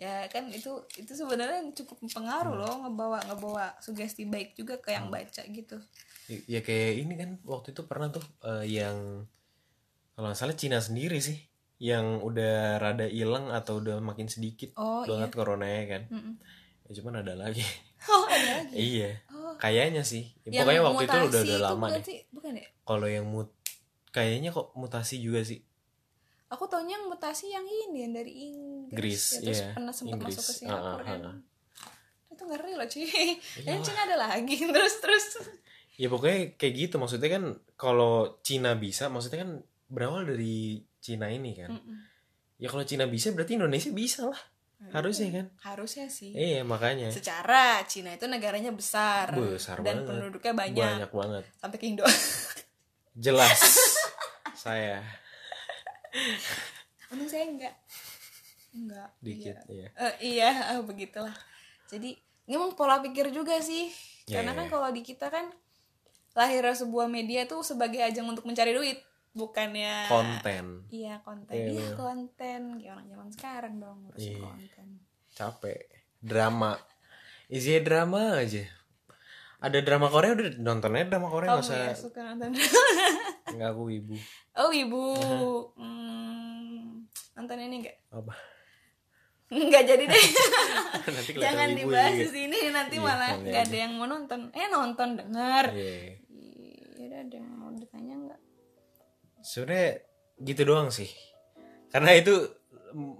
Ya 0.00 0.24
kan 0.32 0.48
itu 0.48 0.88
itu 0.96 1.12
sebenarnya 1.12 1.68
cukup 1.76 2.08
mempengaruh 2.08 2.56
loh 2.56 2.74
ngebawa 2.88 3.20
ngebawa 3.28 3.76
sugesti 3.84 4.24
baik 4.24 4.56
juga 4.56 4.80
ke 4.80 4.96
yang 4.96 5.12
baca 5.12 5.44
gitu. 5.44 5.76
Ya 6.48 6.64
kayak 6.64 6.92
ini 7.04 7.14
kan 7.20 7.30
waktu 7.44 7.76
itu 7.76 7.84
pernah 7.84 8.08
tuh 8.08 8.24
eh, 8.48 8.64
yang 8.80 9.28
kalau 10.16 10.32
nggak 10.32 10.40
salah 10.40 10.56
Cina 10.56 10.80
sendiri 10.80 11.20
sih 11.20 11.36
yang 11.76 12.24
udah 12.24 12.80
rada 12.80 13.04
hilang 13.04 13.52
atau 13.52 13.84
udah 13.84 14.00
makin 14.00 14.32
sedikit 14.32 14.72
oh 14.80 15.04
iya. 15.04 15.12
banget 15.12 15.30
coronanya 15.36 15.84
kan. 15.84 16.02
Mm-mm. 16.08 16.34
ya, 16.88 16.90
cuman 17.00 17.20
ada 17.20 17.36
lagi. 17.36 17.62
Oh 18.06 18.22
ada 18.28 18.62
lagi? 18.62 18.76
Iya. 18.78 19.18
Oh. 19.34 19.58
Kayaknya 19.58 20.06
sih. 20.06 20.30
Yang 20.46 20.52
Ya, 20.52 20.60
pokoknya 20.62 20.82
waktu 20.84 21.04
itu 21.10 21.18
udah 21.26 21.40
udah 21.42 21.58
lama 21.58 21.86
bukan 21.90 22.02
deh. 22.06 22.20
bukan 22.30 22.52
ya? 22.54 22.66
Kalau 22.86 23.06
yang 23.10 23.26
mut 23.26 23.48
kayaknya 24.14 24.54
kok 24.54 24.72
mutasi 24.78 25.18
juga 25.18 25.42
sih 25.42 25.65
aku 26.46 26.64
taunya 26.66 26.94
yang 26.94 27.06
mutasi 27.06 27.48
yang 27.48 27.64
ini 27.64 27.98
yang 28.02 28.12
dari 28.12 28.32
Inggris. 28.46 28.86
Inggris, 28.86 29.22
ya, 29.32 29.40
terus 29.42 29.58
iya, 29.58 29.68
pernah 29.72 29.92
sempat 29.92 30.14
Inggris. 30.16 30.34
masuk 30.34 30.44
ke 30.44 30.52
Ah, 30.52 30.56
Singapura 30.56 30.94
ah, 30.94 31.04
kan. 31.04 31.20
ah. 31.24 31.36
itu 32.26 32.42
ngeri 32.44 32.72
loh 32.74 32.86
cuy 32.86 33.06
dan 33.64 33.72
Iyalah. 33.72 33.82
Cina 33.82 34.00
ada 34.02 34.16
lagi 34.20 34.56
terus 34.68 34.94
terus. 34.98 35.24
Ya 35.96 36.06
pokoknya 36.06 36.38
kayak 36.54 36.74
gitu. 36.76 36.94
Maksudnya 36.96 37.30
kan 37.30 37.44
kalau 37.74 38.14
Cina 38.40 38.74
bisa 38.74 39.08
maksudnya 39.08 39.42
kan 39.42 39.50
berawal 39.86 40.22
dari 40.22 40.78
Cina 40.98 41.26
ini 41.26 41.56
kan. 41.56 41.72
Mm-mm. 41.72 41.96
ya 42.56 42.68
kalau 42.68 42.84
Cina 42.84 43.04
bisa 43.04 43.30
berarti 43.30 43.54
Indonesia 43.54 43.90
bisa 43.90 44.28
lah. 44.28 44.40
Harusnya 44.92 45.32
kan? 45.32 45.46
Harusnya 45.64 46.04
sih. 46.06 46.30
Iya 46.30 46.60
makanya. 46.60 47.08
Secara 47.08 47.80
Cina 47.88 48.12
itu 48.12 48.28
negaranya 48.28 48.68
besar, 48.70 49.32
Besar 49.32 49.80
dan 49.80 50.04
banget. 50.04 50.08
penduduknya 50.12 50.52
banyak, 50.52 50.76
banyak 51.00 51.10
banget. 51.10 51.42
Sampai 51.56 51.76
ke 51.80 51.86
Indo. 51.88 52.04
Jelas. 53.16 53.56
Saya 54.52 55.00
untung 57.12 57.28
saya 57.30 57.44
enggak. 57.46 57.74
Enggak 58.76 59.08
dikit 59.24 59.56
iya, 59.70 59.88
ya 59.88 59.88
Eh, 59.96 60.14
iya 60.36 60.50
eh, 60.76 60.80
begitulah. 60.84 61.32
Jadi 61.88 62.12
ini 62.46 62.54
emang 62.54 62.74
pola 62.74 63.00
pikir 63.00 63.30
juga 63.30 63.58
sih. 63.62 63.88
Ya, 64.26 64.40
karena 64.42 64.52
ya, 64.52 64.58
kan 64.58 64.66
ya. 64.66 64.70
kalau 64.74 64.88
di 64.90 65.02
kita 65.06 65.26
kan 65.30 65.46
lahirnya 66.36 66.74
sebuah 66.76 67.06
media 67.08 67.46
tuh 67.48 67.62
sebagai 67.62 68.02
ajang 68.02 68.26
untuk 68.28 68.44
mencari 68.44 68.74
duit 68.74 68.98
bukannya 69.32 70.08
konten. 70.10 70.88
Iya 70.90 71.22
konten. 71.22 71.54
Iya, 71.54 71.66
iya 71.70 71.86
bener. 71.88 71.96
konten. 71.96 72.60
Kayak 72.82 72.92
orang 72.96 73.06
zaman 73.08 73.28
sekarang 73.32 73.74
dong 73.80 73.96
ngurusin 74.04 74.34
Iya. 74.34 74.42
konten. 74.44 74.86
Capek. 75.32 75.80
Drama. 76.20 76.72
Isinya 77.46 77.80
drama 77.86 78.22
aja 78.42 78.66
ada 79.56 79.78
drama 79.80 80.12
Korea 80.12 80.36
udah 80.36 80.48
nontonnya 80.60 81.08
drama 81.08 81.28
Korea 81.32 81.56
nggak 81.56 81.64
usah 81.64 81.78
ya 81.80 81.94
suka 81.96 82.20
nonton. 82.34 82.52
Nggak 83.56 83.68
aku 83.72 83.82
ibu. 83.88 84.14
Oh 84.58 84.70
ibu. 84.74 85.04
Hmm, 85.80 87.06
nonton 87.38 87.56
ini 87.62 87.80
enggak 87.84 87.96
apa? 88.10 88.34
Nggak 89.48 89.82
jadi 89.86 90.04
deh. 90.10 90.24
Nanti 91.14 91.30
jangan 91.38 91.68
dibahas 91.72 92.14
di 92.18 92.28
sini 92.28 92.58
nanti 92.74 92.98
Iya, 92.98 93.06
malah 93.06 93.32
nggak 93.38 93.62
ya. 93.62 93.68
ada 93.70 93.76
yang 93.86 93.92
mau 93.94 94.06
nonton. 94.10 94.40
Eh 94.50 94.66
nonton 94.68 95.08
denger 95.16 95.64
Iya. 95.72 95.96
Iya, 96.98 97.16
ada 97.22 97.34
yang 97.38 97.48
mau 97.54 97.70
ditanya 97.72 98.14
nggak? 98.28 98.40
Sebenarnya 99.40 99.88
gitu 100.42 100.62
doang 100.66 100.90
sih. 100.90 101.08
Karena 101.94 102.12
itu 102.18 102.34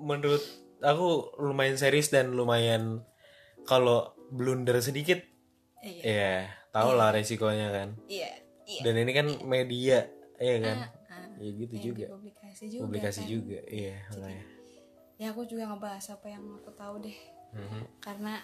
menurut 0.02 0.42
aku 0.82 1.38
lumayan 1.40 1.78
serius 1.78 2.10
dan 2.12 2.34
lumayan 2.34 3.06
kalau 3.64 4.12
blunder 4.34 4.76
sedikit 4.82 5.22
Iya, 5.80 6.02
ya 6.02 6.34
tau 6.70 6.92
lah 6.92 7.12
resikonya 7.12 7.68
kan. 7.72 7.88
iya, 8.06 8.32
iya. 8.64 8.80
Dan 8.82 8.94
ini 9.00 9.12
kan 9.12 9.26
media, 9.44 10.08
ya 10.36 10.56
kan. 10.60 10.78
Ah, 10.84 10.90
Ya 11.36 11.50
gitu 11.52 11.74
juga. 11.92 12.08
Publikasi 12.16 12.64
juga. 12.72 12.82
Publikasi 12.88 13.20
kan. 13.22 13.28
juga, 13.28 13.58
iya 13.68 13.96
makanya. 14.08 14.44
Ya 15.16 15.26
aku 15.32 15.42
juga 15.44 15.68
ngebahas 15.68 16.04
apa 16.12 16.26
yang 16.32 16.44
aku 16.56 16.70
tahu 16.72 16.94
deh. 17.04 17.18
Mhm. 17.52 17.82
Karena 18.00 18.34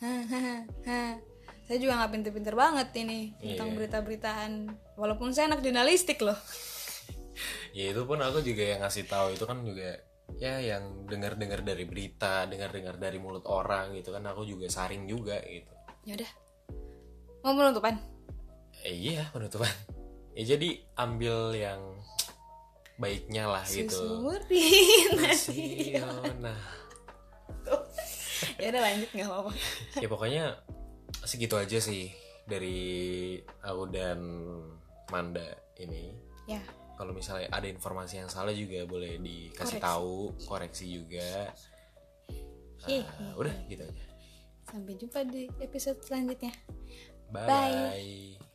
saya 1.68 1.76
juga 1.76 1.92
nggak 2.00 2.12
pinter-pinter 2.12 2.54
banget 2.56 2.88
ini 2.96 3.36
tentang 3.36 3.68
Iya. 3.72 3.76
berita-beritaan. 3.76 4.52
Walaupun 4.96 5.36
saya 5.36 5.52
anak 5.52 5.60
jurnalistik 5.60 6.20
loh. 6.24 6.36
Ya 7.70 7.94
itu 7.94 8.02
pun 8.02 8.18
aku 8.18 8.42
juga 8.42 8.64
yang 8.66 8.80
ngasih 8.82 9.06
tahu 9.06 9.38
itu 9.38 9.46
kan 9.46 9.62
juga 9.62 9.94
ya 10.42 10.58
yang 10.58 11.06
dengar-dengar 11.06 11.62
dari 11.62 11.86
berita, 11.86 12.42
dengar-dengar 12.50 12.98
dari 12.98 13.22
mulut 13.22 13.46
orang 13.46 13.94
gitu 13.94 14.10
kan 14.10 14.26
aku 14.26 14.42
juga 14.42 14.66
saring 14.66 15.06
juga 15.06 15.38
gitu. 15.46 15.70
Ya 16.02 16.18
udah. 16.18 16.32
Mau 17.42 17.54
penutupan? 17.54 17.94
Eh, 18.82 18.94
iya 18.94 19.26
penutupan. 19.30 19.70
Ya 20.34 20.54
jadi 20.54 20.82
ambil 20.94 21.54
yang 21.54 21.82
baiknya 22.98 23.46
lah 23.46 23.62
gitu. 23.66 23.94
Susurin. 23.94 25.10
Siona. 25.34 26.54
ya 28.62 28.66
udah 28.70 28.82
lanjut 28.82 29.10
nggak 29.14 29.28
apa-apa. 29.30 29.52
ya 29.98 30.08
pokoknya 30.10 30.44
segitu 31.26 31.54
aja 31.58 31.78
sih 31.78 32.10
dari 32.46 33.38
aku 33.62 33.82
dan 33.90 34.18
Manda 35.08 35.56
ini. 35.80 36.12
Ya. 36.44 36.60
Kalau 36.98 37.14
misalnya 37.14 37.46
ada 37.54 37.70
informasi 37.70 38.18
yang 38.18 38.26
salah 38.26 38.50
juga 38.50 38.82
boleh 38.82 39.22
dikasih 39.22 39.78
Koreksi. 39.78 39.86
tahu, 39.86 40.34
koreksi 40.50 40.84
juga. 40.90 41.54
Ah, 42.84 43.32
udah 43.38 43.54
gitu 43.70 43.86
aja. 43.86 44.04
Sampai 44.68 44.98
jumpa 44.98 45.22
di 45.24 45.46
episode 45.62 46.02
selanjutnya. 46.02 46.50
Bye. 47.32 47.46
Bye. 47.46 48.47